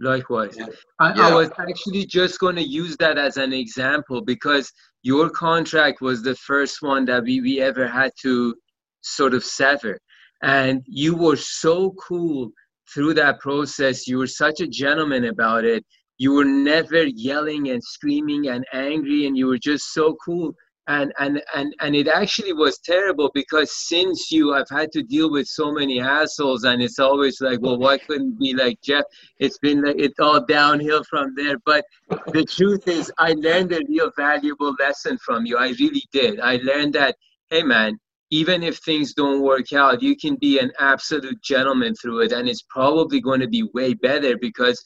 likewise 0.00 0.56
I, 1.00 1.14
yeah. 1.14 1.28
I 1.28 1.34
was 1.34 1.50
actually 1.58 2.06
just 2.06 2.38
going 2.38 2.56
to 2.56 2.62
use 2.62 2.96
that 2.98 3.18
as 3.18 3.36
an 3.36 3.52
example 3.52 4.20
because 4.20 4.72
your 5.02 5.28
contract 5.30 6.00
was 6.00 6.22
the 6.22 6.36
first 6.36 6.82
one 6.82 7.04
that 7.06 7.24
we, 7.24 7.40
we 7.40 7.60
ever 7.60 7.86
had 7.88 8.12
to 8.22 8.54
sort 9.02 9.34
of 9.34 9.44
sever. 9.44 9.98
And 10.42 10.82
you 10.86 11.16
were 11.16 11.36
so 11.36 11.92
cool 11.92 12.50
through 12.92 13.14
that 13.14 13.40
process. 13.40 14.06
You 14.06 14.18
were 14.18 14.26
such 14.26 14.60
a 14.60 14.66
gentleman 14.66 15.24
about 15.24 15.64
it. 15.64 15.84
You 16.18 16.32
were 16.32 16.44
never 16.44 17.04
yelling 17.04 17.70
and 17.70 17.82
screaming 17.82 18.48
and 18.48 18.64
angry, 18.72 19.26
and 19.26 19.36
you 19.36 19.46
were 19.46 19.58
just 19.58 19.92
so 19.92 20.16
cool. 20.24 20.54
And 20.88 21.12
and 21.20 21.40
and 21.54 21.72
and 21.80 21.94
it 21.94 22.08
actually 22.08 22.52
was 22.52 22.78
terrible 22.78 23.30
because 23.34 23.70
since 23.86 24.32
you 24.32 24.52
i've 24.52 24.68
had 24.68 24.90
to 24.92 25.02
deal 25.04 25.30
with 25.30 25.46
so 25.46 25.70
many 25.70 26.00
assholes 26.00 26.64
and 26.64 26.82
it's 26.82 26.98
always 26.98 27.40
like 27.40 27.60
well 27.62 27.78
why 27.78 27.98
couldn't 27.98 28.36
be 28.36 28.52
like 28.52 28.80
jeff? 28.82 29.04
It's 29.38 29.58
been 29.58 29.80
like 29.82 29.94
it's 30.00 30.18
all 30.18 30.44
downhill 30.44 31.04
from 31.04 31.34
there. 31.36 31.56
But 31.64 31.84
the 32.32 32.44
truth 32.44 32.88
is 32.88 33.12
i 33.18 33.32
learned 33.34 33.72
a 33.72 33.80
real 33.88 34.10
valuable 34.16 34.74
lesson 34.80 35.18
from 35.24 35.46
you. 35.46 35.56
I 35.56 35.68
really 35.78 36.02
did. 36.12 36.40
I 36.40 36.56
learned 36.56 36.94
that 36.94 37.14
hey 37.50 37.62
man 37.62 37.96
even 38.32 38.62
if 38.62 38.78
things 38.78 39.14
don't 39.14 39.42
work 39.42 39.72
out 39.72 40.02
you 40.02 40.16
can 40.16 40.34
be 40.36 40.58
an 40.58 40.72
absolute 40.80 41.40
gentleman 41.42 41.94
through 41.94 42.20
it 42.22 42.32
and 42.32 42.48
it's 42.48 42.64
probably 42.68 43.20
going 43.20 43.40
to 43.40 43.48
be 43.48 43.62
way 43.74 43.94
better 43.94 44.36
because 44.36 44.82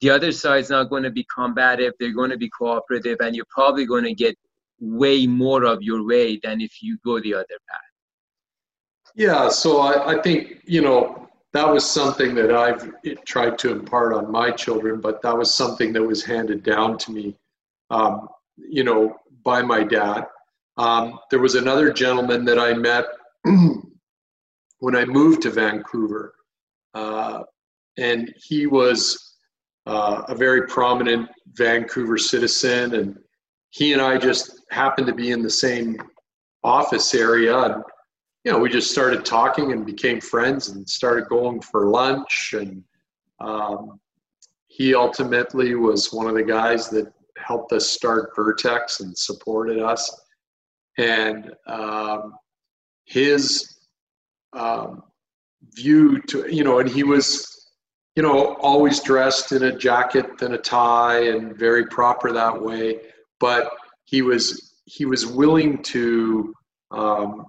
the 0.00 0.10
other 0.10 0.32
side's 0.32 0.70
not 0.70 0.90
going 0.90 1.02
to 1.02 1.10
be 1.10 1.26
combative 1.34 1.92
they're 1.98 2.14
going 2.20 2.30
to 2.30 2.38
be 2.38 2.50
cooperative 2.56 3.16
and 3.20 3.34
you're 3.34 3.54
probably 3.56 3.86
going 3.86 4.04
to 4.04 4.14
get 4.14 4.36
way 4.80 5.26
more 5.26 5.64
of 5.64 5.82
your 5.82 6.04
way 6.06 6.40
than 6.42 6.60
if 6.60 6.82
you 6.82 6.98
go 7.04 7.20
the 7.20 7.34
other 7.34 7.58
path. 7.68 7.80
Yeah, 9.14 9.48
so 9.48 9.80
I, 9.80 10.16
I 10.18 10.22
think, 10.22 10.62
you 10.64 10.80
know, 10.80 11.28
that 11.52 11.68
was 11.68 11.88
something 11.88 12.34
that 12.36 12.52
I've 12.52 12.90
tried 13.24 13.58
to 13.58 13.72
impart 13.72 14.14
on 14.14 14.30
my 14.30 14.50
children, 14.50 15.00
but 15.00 15.20
that 15.22 15.36
was 15.36 15.52
something 15.52 15.92
that 15.92 16.02
was 16.02 16.24
handed 16.24 16.62
down 16.62 16.96
to 16.98 17.12
me, 17.12 17.36
um, 17.90 18.28
you 18.56 18.84
know, 18.84 19.16
by 19.44 19.62
my 19.62 19.82
dad. 19.82 20.26
Um, 20.80 21.18
there 21.30 21.40
was 21.40 21.56
another 21.56 21.92
gentleman 21.92 22.46
that 22.46 22.58
I 22.58 22.72
met 22.72 23.04
when 23.44 24.96
I 24.96 25.04
moved 25.04 25.42
to 25.42 25.50
Vancouver, 25.50 26.32
uh, 26.94 27.42
and 27.98 28.32
he 28.36 28.66
was 28.66 29.36
uh, 29.84 30.22
a 30.28 30.34
very 30.34 30.66
prominent 30.68 31.28
Vancouver 31.52 32.16
citizen 32.16 32.94
and 32.94 33.18
he 33.70 33.92
and 33.92 34.00
I 34.00 34.16
just 34.16 34.62
happened 34.70 35.06
to 35.08 35.14
be 35.14 35.32
in 35.32 35.42
the 35.42 35.50
same 35.50 36.00
office 36.64 37.14
area. 37.14 37.56
And, 37.56 37.84
you 38.44 38.52
know, 38.52 38.58
we 38.58 38.70
just 38.70 38.90
started 38.90 39.24
talking 39.24 39.72
and 39.72 39.84
became 39.84 40.18
friends 40.18 40.70
and 40.70 40.88
started 40.88 41.28
going 41.28 41.60
for 41.60 41.88
lunch. 41.88 42.54
And 42.56 42.82
um, 43.38 44.00
he 44.68 44.94
ultimately 44.94 45.74
was 45.74 46.10
one 46.10 46.26
of 46.26 46.34
the 46.34 46.42
guys 46.42 46.88
that 46.88 47.12
helped 47.36 47.72
us 47.72 47.86
start 47.86 48.34
Vertex 48.34 49.00
and 49.00 49.16
supported 49.16 49.78
us. 49.78 50.10
And 50.98 51.52
um, 51.66 52.34
his 53.04 53.76
um, 54.52 55.02
view 55.74 56.20
to, 56.22 56.46
you 56.52 56.64
know, 56.64 56.80
and 56.80 56.88
he 56.88 57.02
was, 57.02 57.70
you 58.16 58.22
know, 58.22 58.54
always 58.56 59.00
dressed 59.00 59.52
in 59.52 59.62
a 59.64 59.76
jacket 59.76 60.42
and 60.42 60.54
a 60.54 60.58
tie 60.58 61.28
and 61.28 61.56
very 61.56 61.86
proper 61.86 62.32
that 62.32 62.60
way. 62.60 63.00
But 63.38 63.70
he 64.04 64.22
was 64.22 64.74
he 64.84 65.06
was 65.06 65.24
willing 65.24 65.82
to 65.84 66.52
um, 66.90 67.46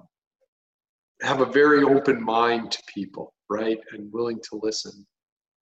have 1.21 1.41
a 1.41 1.45
very 1.45 1.83
open 1.83 2.23
mind 2.23 2.71
to 2.71 2.83
people, 2.93 3.33
right, 3.49 3.79
and 3.91 4.11
willing 4.13 4.39
to 4.49 4.59
listen 4.61 5.05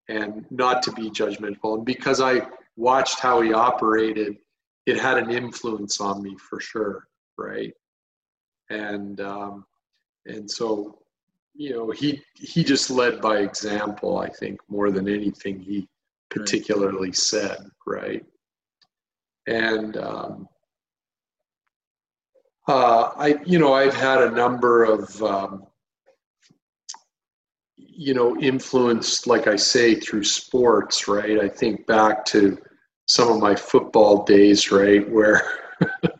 and 0.10 0.46
not 0.50 0.82
to 0.84 0.92
be 0.94 1.10
judgmental. 1.10 1.76
And 1.76 1.86
because 1.86 2.22
I 2.22 2.48
watched 2.76 3.20
how 3.20 3.42
he 3.42 3.54
operated, 3.54 4.38
it 4.86 5.00
had 5.00 5.18
an 5.18 5.32
influence 5.32 6.00
on 6.00 6.22
me 6.22 6.36
for 6.38 6.60
sure, 6.60 7.08
right? 7.38 7.74
And 8.70 9.22
um, 9.22 9.66
and 10.26 10.50
so 10.50 11.00
you 11.56 11.72
know 11.72 11.92
he 11.92 12.22
he 12.36 12.64
just 12.64 12.90
led 12.90 13.22
by 13.22 13.38
example. 13.40 14.20
I 14.20 14.30
think 14.30 14.60
more 14.68 14.92
than 14.92 15.08
anything 15.08 15.60
he 15.60 15.88
particularly 16.30 17.10
right. 17.10 17.16
said, 17.16 17.58
right? 17.86 18.26
and 19.48 19.98
um, 19.98 20.48
uh, 22.68 23.12
I, 23.16 23.40
you 23.46 23.58
know, 23.60 23.74
I've 23.74 23.96
had 23.96 24.22
a 24.22 24.32
number 24.32 24.84
of, 24.84 25.24
um, 25.24 25.66
you 27.78 28.14
know, 28.14 28.38
influenced, 28.38 29.26
like 29.26 29.48
I 29.48 29.56
say, 29.56 29.96
through 29.96 30.26
sports, 30.26 31.08
right? 31.08 31.40
I 31.40 31.48
think 31.48 31.88
back 31.88 32.26
to 32.26 32.58
some 33.08 33.32
of 33.32 33.40
my 33.40 33.56
football 33.56 34.24
days, 34.26 34.70
right, 34.72 35.10
where, 35.10 35.42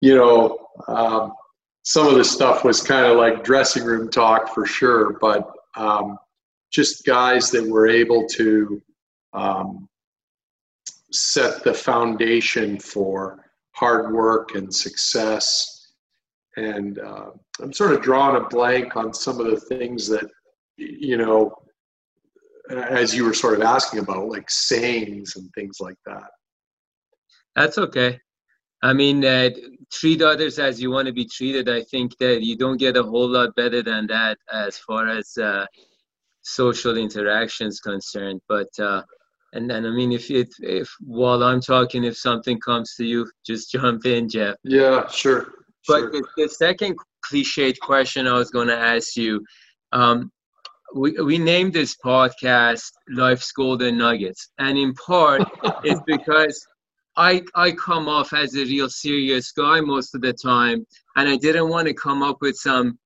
you 0.00 0.14
know, 0.16 0.58
um, 0.88 1.32
some 1.82 2.06
of 2.06 2.14
the 2.14 2.24
stuff 2.24 2.64
was 2.64 2.82
kind 2.82 3.06
of 3.06 3.16
like 3.16 3.44
dressing 3.44 3.84
room 3.84 4.10
talk 4.10 4.54
for 4.54 4.66
sure, 4.66 5.18
but 5.20 5.50
um, 5.76 6.18
just 6.70 7.04
guys 7.04 7.50
that 7.50 7.66
were 7.66 7.88
able 7.88 8.26
to 8.26 8.82
um, 9.32 9.88
set 11.12 11.64
the 11.64 11.74
foundation 11.74 12.78
for 12.78 13.44
hard 13.72 14.12
work 14.12 14.54
and 14.54 14.74
success. 14.74 15.92
And 16.56 16.98
uh, 16.98 17.30
I'm 17.60 17.72
sort 17.72 17.92
of 17.92 18.02
drawing 18.02 18.42
a 18.42 18.48
blank 18.48 18.96
on 18.96 19.14
some 19.14 19.40
of 19.40 19.46
the 19.46 19.60
things 19.60 20.06
that, 20.08 20.28
you 20.76 21.16
know, 21.16 21.54
as 22.70 23.14
you 23.14 23.24
were 23.24 23.34
sort 23.34 23.54
of 23.54 23.62
asking 23.62 24.00
about, 24.00 24.28
like 24.28 24.50
sayings 24.50 25.36
and 25.36 25.50
things 25.54 25.78
like 25.80 25.96
that. 26.06 26.30
That's 27.56 27.78
okay. 27.78 28.20
I 28.82 28.92
mean, 28.92 29.24
uh, 29.24 29.50
treat 29.90 30.22
others 30.22 30.58
as 30.58 30.80
you 30.80 30.90
want 30.90 31.06
to 31.06 31.12
be 31.12 31.24
treated. 31.24 31.68
I 31.68 31.82
think 31.82 32.16
that 32.18 32.42
you 32.42 32.56
don't 32.56 32.76
get 32.76 32.96
a 32.96 33.02
whole 33.02 33.28
lot 33.28 33.54
better 33.56 33.82
than 33.82 34.06
that 34.08 34.38
as 34.52 34.78
far 34.78 35.08
as 35.08 35.36
uh, 35.36 35.66
social 36.42 36.96
interactions 36.96 37.80
concerned. 37.80 38.40
But 38.48 38.68
uh, 38.78 39.02
and 39.52 39.68
then, 39.68 39.84
I 39.84 39.90
mean, 39.90 40.12
if 40.12 40.30
it, 40.30 40.48
if 40.60 40.94
while 41.00 41.42
I'm 41.42 41.60
talking, 41.60 42.04
if 42.04 42.16
something 42.16 42.60
comes 42.60 42.94
to 42.96 43.04
you, 43.04 43.30
just 43.44 43.70
jump 43.72 44.06
in, 44.06 44.28
Jeff. 44.28 44.56
Yeah, 44.62 45.08
sure. 45.08 45.52
But 45.88 46.00
sure. 46.00 46.10
The, 46.12 46.26
the, 46.36 46.48
second 46.48 46.96
cliched 47.24 47.78
question 47.80 48.26
I 48.26 48.34
was 48.34 48.50
going 48.50 48.68
to 48.68 48.76
ask 48.76 49.16
you, 49.16 49.44
um, 49.92 50.30
we, 50.94 51.12
we 51.12 51.38
named 51.38 51.72
this 51.72 51.96
podcast 52.04 52.90
Life's 53.08 53.50
Golden 53.52 53.96
Nuggets. 53.98 54.50
And 54.58 54.76
in 54.78 54.94
part, 54.94 55.42
it's 55.84 56.00
because 56.06 56.66
I, 57.16 57.42
I 57.54 57.72
come 57.72 58.08
off 58.08 58.32
as 58.32 58.54
a 58.54 58.64
real 58.64 58.88
serious 58.88 59.52
guy 59.52 59.80
most 59.80 60.14
of 60.14 60.20
the 60.20 60.32
time. 60.32 60.86
And 61.16 61.28
I 61.28 61.36
didn't 61.36 61.68
want 61.68 61.88
to 61.88 61.94
come 61.94 62.22
up 62.22 62.38
with 62.40 62.56
some 62.56 62.98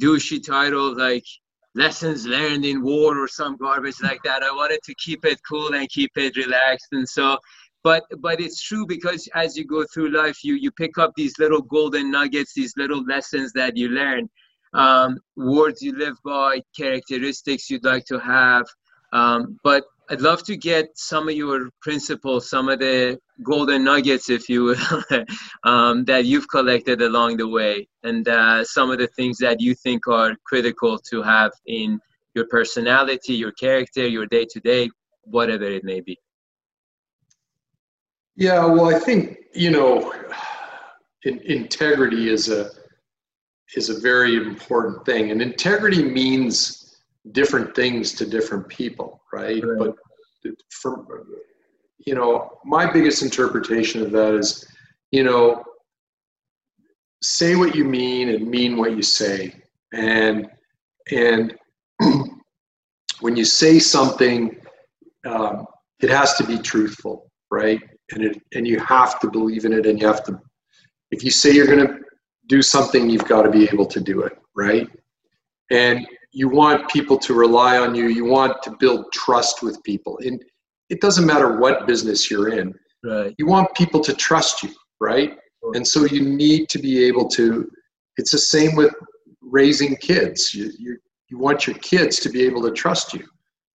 douchey 0.00 0.44
title 0.44 0.96
like 0.96 1.24
lessons 1.74 2.26
learned 2.26 2.64
in 2.64 2.82
war 2.82 3.18
or 3.18 3.28
some 3.28 3.56
garbage 3.56 4.00
like 4.02 4.22
that. 4.24 4.42
I 4.42 4.50
wanted 4.50 4.80
to 4.84 4.94
keep 4.94 5.24
it 5.24 5.40
cool 5.48 5.74
and 5.74 5.88
keep 5.88 6.12
it 6.16 6.36
relaxed. 6.36 6.88
And 6.92 7.08
so, 7.08 7.38
but 7.84 8.04
but 8.18 8.40
it's 8.40 8.60
true 8.62 8.86
because 8.86 9.28
as 9.34 9.56
you 9.56 9.64
go 9.64 9.84
through 9.92 10.10
life, 10.10 10.42
you 10.42 10.54
you 10.54 10.70
pick 10.70 10.98
up 10.98 11.12
these 11.16 11.38
little 11.38 11.62
golden 11.62 12.10
nuggets, 12.10 12.52
these 12.54 12.74
little 12.76 13.04
lessons 13.04 13.52
that 13.52 13.76
you 13.76 13.88
learn, 13.88 14.28
um, 14.74 15.18
words 15.36 15.82
you 15.82 15.96
live 15.96 16.16
by, 16.24 16.60
characteristics 16.76 17.70
you'd 17.70 17.84
like 17.84 18.04
to 18.06 18.18
have. 18.18 18.66
Um, 19.12 19.58
but 19.62 19.84
I'd 20.10 20.22
love 20.22 20.42
to 20.44 20.56
get 20.56 20.96
some 20.96 21.28
of 21.28 21.34
your 21.34 21.68
principles, 21.82 22.48
some 22.48 22.70
of 22.70 22.78
the 22.78 23.18
golden 23.42 23.84
nuggets, 23.84 24.30
if 24.30 24.48
you 24.48 24.64
will, 24.64 25.02
um, 25.64 26.04
that 26.06 26.24
you've 26.24 26.48
collected 26.48 27.02
along 27.02 27.36
the 27.36 27.46
way, 27.46 27.86
and 28.04 28.26
uh, 28.26 28.64
some 28.64 28.90
of 28.90 28.98
the 28.98 29.08
things 29.08 29.36
that 29.38 29.60
you 29.60 29.74
think 29.74 30.08
are 30.08 30.34
critical 30.44 30.98
to 31.10 31.22
have 31.22 31.52
in 31.66 32.00
your 32.34 32.46
personality, 32.46 33.34
your 33.34 33.52
character, 33.52 34.06
your 34.06 34.24
day 34.26 34.46
to 34.50 34.60
day, 34.60 34.88
whatever 35.24 35.64
it 35.64 35.84
may 35.84 36.00
be. 36.00 36.18
Yeah, 38.36 38.64
well, 38.64 38.94
I 38.94 38.98
think 38.98 39.36
you 39.52 39.70
know, 39.70 40.14
in, 41.24 41.38
integrity 41.40 42.30
is 42.30 42.48
a 42.48 42.70
is 43.76 43.90
a 43.90 44.00
very 44.00 44.36
important 44.36 45.04
thing, 45.04 45.32
and 45.32 45.42
integrity 45.42 46.02
means 46.02 46.77
different 47.32 47.74
things 47.74 48.12
to 48.14 48.26
different 48.26 48.68
people, 48.68 49.22
right? 49.32 49.62
right. 49.62 49.78
But 49.78 50.54
from 50.70 51.06
you 52.06 52.14
know, 52.14 52.58
my 52.64 52.90
biggest 52.90 53.22
interpretation 53.22 54.02
of 54.02 54.12
that 54.12 54.34
is, 54.34 54.66
you 55.10 55.24
know, 55.24 55.64
say 57.22 57.56
what 57.56 57.74
you 57.74 57.84
mean 57.84 58.28
and 58.28 58.48
mean 58.48 58.76
what 58.76 58.96
you 58.96 59.02
say, 59.02 59.54
and 59.92 60.48
and 61.10 61.56
when 63.20 63.36
you 63.36 63.44
say 63.44 63.78
something, 63.78 64.60
um, 65.26 65.66
it 66.00 66.10
has 66.10 66.34
to 66.34 66.44
be 66.44 66.58
truthful, 66.58 67.30
right? 67.50 67.80
And 68.12 68.24
it 68.24 68.40
and 68.54 68.66
you 68.66 68.78
have 68.80 69.18
to 69.20 69.30
believe 69.30 69.64
in 69.64 69.72
it, 69.72 69.86
and 69.86 70.00
you 70.00 70.06
have 70.06 70.24
to. 70.24 70.40
If 71.10 71.24
you 71.24 71.30
say 71.30 71.52
you're 71.52 71.66
going 71.66 71.86
to 71.86 71.98
do 72.46 72.62
something, 72.62 73.10
you've 73.10 73.26
got 73.26 73.42
to 73.42 73.50
be 73.50 73.64
able 73.64 73.86
to 73.86 74.00
do 74.00 74.22
it, 74.22 74.38
right? 74.54 74.88
And 75.70 76.06
you 76.40 76.48
want 76.48 76.88
people 76.96 77.18
to 77.26 77.32
rely 77.34 77.78
on 77.78 77.94
you 77.94 78.06
you 78.08 78.24
want 78.24 78.54
to 78.62 78.70
build 78.78 79.00
trust 79.12 79.62
with 79.62 79.76
people 79.82 80.18
and 80.26 80.36
it 80.88 81.00
doesn't 81.00 81.26
matter 81.32 81.58
what 81.62 81.86
business 81.86 82.30
you're 82.30 82.50
in 82.60 82.68
right 83.04 83.34
you 83.38 83.46
want 83.46 83.66
people 83.74 84.00
to 84.08 84.12
trust 84.14 84.62
you 84.62 84.70
right 85.00 85.32
And 85.74 85.86
so 85.86 86.04
you 86.04 86.22
need 86.22 86.68
to 86.70 86.78
be 86.78 87.04
able 87.04 87.28
to, 87.30 87.70
it's 88.16 88.30
the 88.30 88.38
same 88.38 88.74
with 88.76 88.92
raising 89.42 89.96
kids. 89.96 90.54
You, 90.54 90.70
you, 90.78 90.98
you 91.28 91.38
want 91.38 91.66
your 91.66 91.76
kids 91.78 92.18
to 92.20 92.30
be 92.30 92.42
able 92.42 92.62
to 92.62 92.70
trust 92.70 93.12
you. 93.14 93.26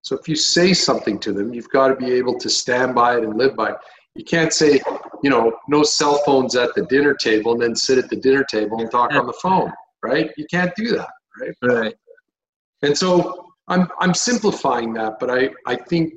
So 0.02 0.18
if 0.18 0.28
you 0.28 0.36
say 0.36 0.74
something 0.74 1.20
to 1.20 1.32
them, 1.32 1.54
you've 1.54 1.70
got 1.70 1.88
to 1.90 1.96
be 1.96 2.12
able 2.14 2.38
to 2.40 2.50
stand 2.50 2.94
by 2.96 3.18
it 3.18 3.24
and 3.24 3.38
live 3.38 3.56
by 3.56 3.72
it. 3.72 3.78
You 4.16 4.26
can't 4.26 4.54
say, 4.54 4.82
you 5.24 5.30
know, 5.30 5.54
no 5.68 5.84
cell 5.84 6.22
phones 6.26 6.56
at 6.56 6.76
the 6.76 6.86
dinner 6.86 7.14
table 7.14 7.54
and 7.54 7.62
then 7.62 7.76
sit 7.76 7.98
at 7.98 8.10
the 8.10 8.18
dinner 8.18 8.44
table 8.44 8.80
and 8.80 8.92
talk 8.92 9.14
on 9.14 9.26
the 9.26 9.34
phone, 9.34 9.72
right? 10.04 10.30
You 10.38 10.46
can't 10.52 10.76
do 10.76 10.96
that, 10.98 11.10
right? 11.40 11.56
Right. 11.64 11.96
And 12.84 12.98
so 12.98 13.48
I'm 13.68 13.88
I'm 14.00 14.14
simplifying 14.14 14.94
that, 14.94 15.20
but 15.20 15.30
I 15.32 15.50
I 15.66 15.76
think 15.76 16.14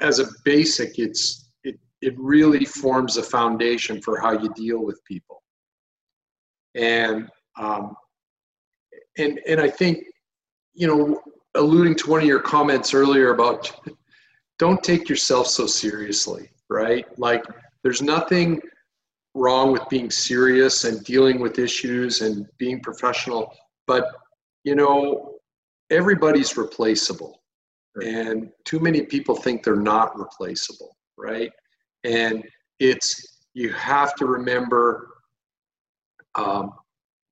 as 0.00 0.18
a 0.18 0.26
basic, 0.44 0.98
it's 0.98 1.50
it 1.64 1.78
it 2.02 2.14
really 2.18 2.64
forms 2.64 3.16
a 3.16 3.22
foundation 3.22 4.00
for 4.02 4.20
how 4.20 4.32
you 4.32 4.50
deal 4.54 4.84
with 4.84 5.02
people. 5.04 5.42
And 6.74 7.28
um, 7.58 7.96
and 9.18 9.40
and 9.48 9.60
I 9.60 9.70
think 9.70 10.04
you 10.74 10.86
know, 10.86 11.20
alluding 11.54 11.94
to 11.96 12.10
one 12.10 12.20
of 12.20 12.26
your 12.26 12.40
comments 12.40 12.94
earlier 12.94 13.30
about 13.30 13.72
don't 14.58 14.82
take 14.84 15.08
yourself 15.08 15.46
so 15.48 15.66
seriously, 15.66 16.50
right? 16.68 17.06
Like 17.18 17.42
there's 17.82 18.02
nothing 18.02 18.60
wrong 19.34 19.72
with 19.72 19.88
being 19.88 20.10
serious 20.10 20.84
and 20.84 21.02
dealing 21.04 21.40
with 21.40 21.58
issues 21.58 22.20
and 22.20 22.46
being 22.58 22.80
professional, 22.80 23.52
but 23.86 24.08
you 24.64 24.74
know, 24.74 25.35
everybody's 25.90 26.56
replaceable. 26.56 27.42
And 27.96 28.50
too 28.64 28.78
many 28.78 29.02
people 29.02 29.34
think 29.34 29.62
they're 29.62 29.76
not 29.76 30.18
replaceable, 30.18 30.96
right? 31.16 31.50
And 32.04 32.44
it's, 32.78 33.44
you 33.54 33.72
have 33.72 34.14
to 34.16 34.26
remember 34.26 35.08
um, 36.34 36.72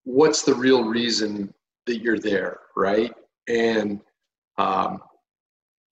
what's 0.04 0.42
the 0.42 0.54
real 0.54 0.84
reason 0.84 1.52
that 1.86 1.98
you're 1.98 2.18
there, 2.18 2.60
right? 2.76 3.12
And 3.46 4.00
um, 4.56 5.00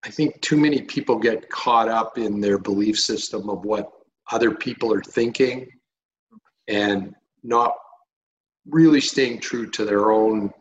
I 0.05 0.09
think 0.09 0.39
too 0.41 0.57
many 0.57 0.81
people 0.83 1.19
get 1.19 1.49
caught 1.49 1.89
up 1.89 2.17
in 2.17 2.39
their 2.39 2.57
belief 2.57 2.97
system 2.97 3.49
of 3.49 3.65
what 3.65 3.91
other 4.31 4.51
people 4.55 4.93
are 4.93 5.03
thinking 5.03 5.67
and 6.67 7.13
not 7.43 7.73
really 8.67 9.01
staying 9.01 9.39
true 9.39 9.69
to 9.71 9.83
their 9.83 10.11
own 10.11 10.51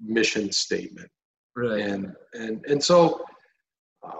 mission 0.00 0.50
statement. 0.50 1.08
Right. 1.56 1.80
And 1.80 2.14
and 2.34 2.64
and 2.66 2.82
so, 2.82 3.24
uh, 4.02 4.12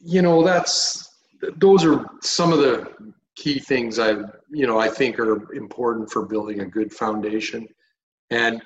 you 0.00 0.22
know, 0.22 0.42
that's 0.42 1.08
those 1.56 1.84
are 1.84 2.06
some 2.20 2.52
of 2.52 2.58
the 2.58 2.92
key 3.34 3.58
things 3.58 3.98
I 3.98 4.10
you 4.50 4.66
know 4.66 4.78
I 4.78 4.88
think 4.88 5.18
are 5.18 5.52
important 5.52 6.10
for 6.10 6.26
building 6.26 6.60
a 6.60 6.66
good 6.66 6.92
foundation. 6.92 7.68
And 8.30 8.62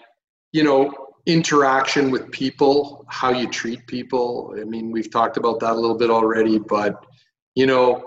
you 0.52 0.64
know, 0.64 0.94
interaction 1.26 2.10
with 2.10 2.30
people, 2.30 3.04
how 3.08 3.30
you 3.30 3.48
treat 3.48 3.86
people. 3.86 4.54
I 4.58 4.64
mean, 4.64 4.90
we've 4.90 5.10
talked 5.10 5.36
about 5.36 5.60
that 5.60 5.72
a 5.72 5.80
little 5.80 5.98
bit 5.98 6.10
already, 6.10 6.58
but 6.58 7.04
you 7.54 7.66
know, 7.66 8.04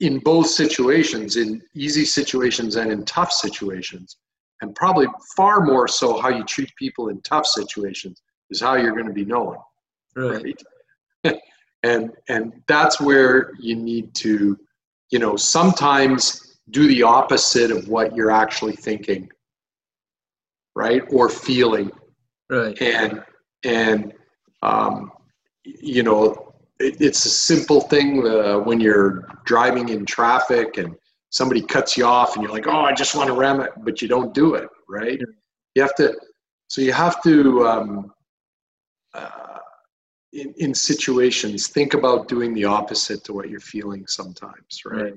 in 0.00 0.18
both 0.18 0.48
situations, 0.48 1.36
in 1.36 1.62
easy 1.74 2.04
situations 2.04 2.76
and 2.76 2.90
in 2.90 3.04
tough 3.04 3.30
situations, 3.30 4.16
and 4.60 4.74
probably 4.74 5.06
far 5.36 5.60
more 5.60 5.88
so 5.88 6.20
how 6.20 6.28
you 6.28 6.44
treat 6.44 6.70
people 6.76 7.08
in 7.08 7.20
tough 7.22 7.46
situations 7.46 8.22
is 8.50 8.60
how 8.60 8.74
you're 8.74 8.92
going 8.92 9.06
to 9.06 9.12
be 9.12 9.24
known. 9.24 9.56
Right. 10.16 10.56
right? 11.24 11.36
and 11.82 12.10
and 12.28 12.52
that's 12.66 13.00
where 13.00 13.52
you 13.58 13.76
need 13.76 14.14
to, 14.16 14.58
you 15.10 15.18
know, 15.18 15.36
sometimes 15.36 16.58
do 16.70 16.86
the 16.86 17.02
opposite 17.02 17.70
of 17.70 17.88
what 17.88 18.14
you're 18.14 18.30
actually 18.30 18.76
thinking 18.76 19.28
right 20.74 21.02
or 21.10 21.28
feeling 21.28 21.90
right 22.48 22.80
and 22.80 23.22
and 23.64 24.12
um, 24.62 25.10
you 25.64 26.02
know 26.02 26.54
it, 26.78 27.00
it's 27.00 27.24
a 27.24 27.30
simple 27.30 27.80
thing 27.80 28.26
uh, 28.26 28.58
when 28.58 28.80
you're 28.80 29.26
driving 29.44 29.88
in 29.88 30.06
traffic 30.06 30.78
and 30.78 30.94
somebody 31.30 31.62
cuts 31.62 31.96
you 31.96 32.04
off 32.04 32.34
and 32.34 32.42
you're 32.42 32.52
like 32.52 32.66
oh 32.66 32.80
i 32.80 32.92
just 32.92 33.14
want 33.14 33.28
to 33.28 33.34
ram 33.34 33.60
it 33.60 33.70
but 33.78 34.02
you 34.02 34.08
don't 34.08 34.34
do 34.34 34.54
it 34.54 34.68
right 34.88 35.20
you 35.74 35.82
have 35.82 35.94
to 35.94 36.14
so 36.68 36.80
you 36.80 36.92
have 36.92 37.20
to 37.22 37.66
um, 37.66 38.12
uh, 39.14 39.58
in, 40.32 40.54
in 40.58 40.74
situations 40.74 41.68
think 41.68 41.94
about 41.94 42.28
doing 42.28 42.54
the 42.54 42.64
opposite 42.64 43.24
to 43.24 43.32
what 43.32 43.48
you're 43.48 43.60
feeling 43.60 44.06
sometimes 44.06 44.82
right? 44.84 45.02
Right. 45.02 45.14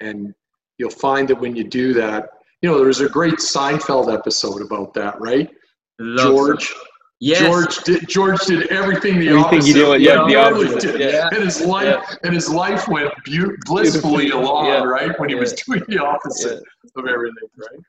and 0.00 0.34
you'll 0.78 0.90
find 0.90 1.28
that 1.28 1.40
when 1.40 1.54
you 1.54 1.64
do 1.64 1.92
that 1.94 2.30
you 2.62 2.68
know, 2.68 2.78
there's 2.78 3.00
a 3.00 3.08
great 3.08 3.36
Seinfeld 3.36 4.12
episode 4.12 4.60
about 4.60 4.92
that, 4.94 5.18
right? 5.20 5.50
Love 5.98 6.26
George. 6.26 6.68
that. 6.68 6.86
Yes. 7.22 7.40
George 7.40 7.76
did. 7.84 8.08
George 8.08 8.40
did 8.46 8.68
everything 8.68 9.20
the 9.20 9.28
Everything 9.28 9.44
opposite. 9.44 9.66
you 9.68 9.74
do, 9.74 9.92
of 9.92 10.00
yeah, 10.00 10.22
what 10.22 10.28
the 10.28 10.36
opposite, 10.36 10.80
did. 10.98 11.00
yeah. 11.12 11.28
And 11.32 11.44
his 11.44 11.60
life 11.60 12.16
and 12.22 12.34
his 12.34 12.48
life 12.48 12.88
went 12.88 13.12
beau- 13.26 13.54
blissfully 13.66 14.30
along, 14.30 14.66
yeah. 14.66 14.82
right? 14.82 15.18
When 15.20 15.28
he 15.28 15.34
was 15.34 15.52
doing 15.52 15.82
the 15.88 15.98
opposite 16.02 16.62
of 16.96 17.06
everything, 17.06 17.48
right? 17.58 17.80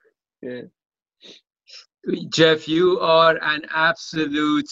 Yeah. 0.41 0.61
Jeff, 2.29 2.67
you 2.67 2.99
are 2.99 3.39
an 3.41 3.61
absolute 3.73 4.67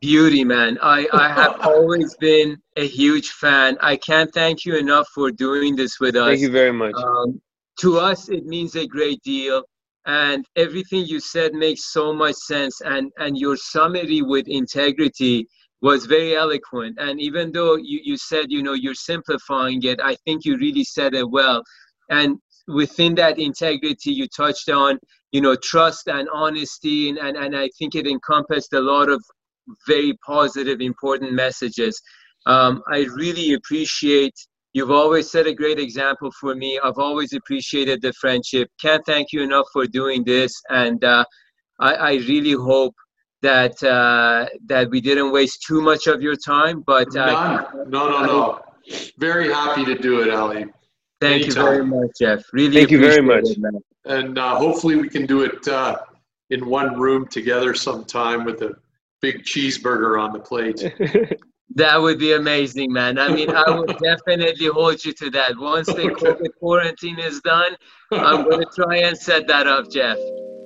beauty, 0.00 0.44
man. 0.44 0.78
I, 0.82 1.08
I 1.12 1.28
have 1.32 1.60
always 1.62 2.14
been 2.16 2.58
a 2.76 2.86
huge 2.86 3.30
fan. 3.30 3.76
I 3.80 3.96
can't 3.96 4.32
thank 4.32 4.64
you 4.64 4.76
enough 4.76 5.08
for 5.14 5.30
doing 5.32 5.74
this 5.74 5.98
with 5.98 6.14
us. 6.16 6.28
Thank 6.28 6.40
you 6.40 6.50
very 6.50 6.72
much. 6.72 6.94
Um, 6.94 7.40
to 7.80 7.98
us, 7.98 8.28
it 8.28 8.46
means 8.46 8.76
a 8.76 8.86
great 8.86 9.20
deal. 9.22 9.62
And 10.06 10.46
everything 10.54 11.04
you 11.04 11.18
said 11.18 11.52
makes 11.52 11.92
so 11.92 12.14
much 12.14 12.36
sense. 12.36 12.80
And, 12.80 13.10
and 13.18 13.36
your 13.36 13.56
summary 13.56 14.22
with 14.22 14.46
integrity 14.46 15.48
was 15.82 16.06
very 16.06 16.36
eloquent. 16.36 16.96
And 16.98 17.20
even 17.20 17.52
though 17.52 17.76
you, 17.76 18.00
you 18.02 18.16
said, 18.16 18.46
you 18.48 18.62
know, 18.62 18.72
you're 18.72 18.94
simplifying 18.94 19.82
it, 19.82 20.00
I 20.02 20.14
think 20.24 20.44
you 20.44 20.56
really 20.56 20.84
said 20.84 21.14
it 21.14 21.28
well. 21.28 21.62
And 22.08 22.38
within 22.68 23.14
that 23.16 23.38
integrity, 23.38 24.12
you 24.12 24.28
touched 24.28 24.70
on, 24.70 24.98
you 25.32 25.40
know, 25.40 25.56
trust 25.56 26.08
and 26.08 26.28
honesty. 26.32 27.08
And, 27.08 27.18
and, 27.18 27.36
and 27.36 27.56
I 27.56 27.68
think 27.78 27.94
it 27.96 28.06
encompassed 28.06 28.72
a 28.72 28.80
lot 28.80 29.08
of 29.08 29.22
very 29.88 30.16
positive, 30.24 30.80
important 30.80 31.32
messages. 31.32 32.00
Um, 32.46 32.80
I 32.90 33.06
really 33.06 33.54
appreciate 33.54 34.34
You've 34.76 34.90
always 34.90 35.30
set 35.30 35.46
a 35.46 35.54
great 35.54 35.78
example 35.78 36.30
for 36.38 36.54
me. 36.54 36.78
I've 36.84 36.98
always 36.98 37.32
appreciated 37.32 38.02
the 38.02 38.12
friendship. 38.12 38.68
Can't 38.78 39.02
thank 39.06 39.32
you 39.32 39.40
enough 39.42 39.64
for 39.72 39.86
doing 39.86 40.22
this. 40.22 40.52
And 40.68 41.02
uh, 41.02 41.24
I, 41.80 41.94
I, 41.94 42.12
really 42.28 42.52
hope 42.52 42.94
that 43.40 43.82
uh, 43.82 44.44
that 44.66 44.90
we 44.90 45.00
didn't 45.00 45.32
waste 45.32 45.64
too 45.66 45.80
much 45.80 46.08
of 46.08 46.20
your 46.20 46.36
time. 46.36 46.84
But 46.86 47.08
uh, 47.16 47.24
None. 47.24 47.90
No, 47.90 48.10
no, 48.10 48.26
no. 48.26 48.60
Very 49.16 49.50
happy 49.50 49.86
to 49.86 49.94
do 49.96 50.20
it, 50.20 50.28
Ali. 50.28 50.66
Thank 51.22 51.44
Anytime. 51.44 51.48
you 51.48 51.70
very 51.70 51.86
much, 51.86 52.10
Jeff. 52.20 52.42
Really 52.52 52.76
Thank 52.76 52.90
you 52.90 53.00
very 53.00 53.22
much. 53.22 53.48
it, 53.48 53.58
man. 53.58 53.80
And 54.04 54.38
uh, 54.38 54.56
hopefully 54.56 54.96
we 54.96 55.08
can 55.08 55.24
do 55.24 55.40
it 55.40 55.66
uh, 55.68 56.00
in 56.50 56.66
one 56.66 57.00
room 57.00 57.26
together 57.28 57.72
sometime 57.72 58.44
with 58.44 58.60
a 58.60 58.76
big 59.22 59.42
cheeseburger 59.42 60.20
on 60.20 60.34
the 60.34 60.40
plate. 60.40 60.84
That 61.76 62.00
would 62.00 62.18
be 62.18 62.32
amazing, 62.32 62.92
man. 62.92 63.18
I 63.18 63.28
mean, 63.28 63.50
I 63.50 63.70
would 63.70 63.96
definitely 64.02 64.66
hold 64.66 65.04
you 65.04 65.12
to 65.12 65.30
that. 65.30 65.56
Once 65.58 65.86
the 65.86 66.10
Okay. 66.10 66.14
COVID 66.14 66.54
quarantine 66.58 67.18
is 67.18 67.40
done, 67.42 67.76
I'm 68.12 68.44
going 68.44 68.60
to 68.60 68.70
try 68.74 68.96
and 68.98 69.16
set 69.16 69.46
that 69.48 69.66
up, 69.66 69.90
Jeff. 69.90 70.16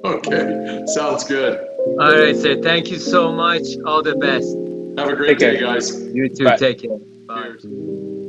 okay, 0.04 0.82
sounds 0.86 1.24
good. 1.24 1.58
All 2.00 2.12
right, 2.12 2.36
sir. 2.36 2.60
Thank 2.62 2.90
you 2.90 2.98
so 2.98 3.32
much. 3.32 3.62
All 3.86 4.02
the 4.02 4.14
best. 4.16 4.48
Have 4.98 5.12
a 5.12 5.16
great 5.16 5.38
Take 5.38 5.38
care. 5.40 5.52
day, 5.54 5.60
guys. 5.60 6.00
You 6.14 6.28
too. 6.28 6.44
Bye. 6.44 6.56
Take 6.56 6.82
care. 6.82 6.96
Bye. 7.26 7.52
Cheers. 7.60 8.19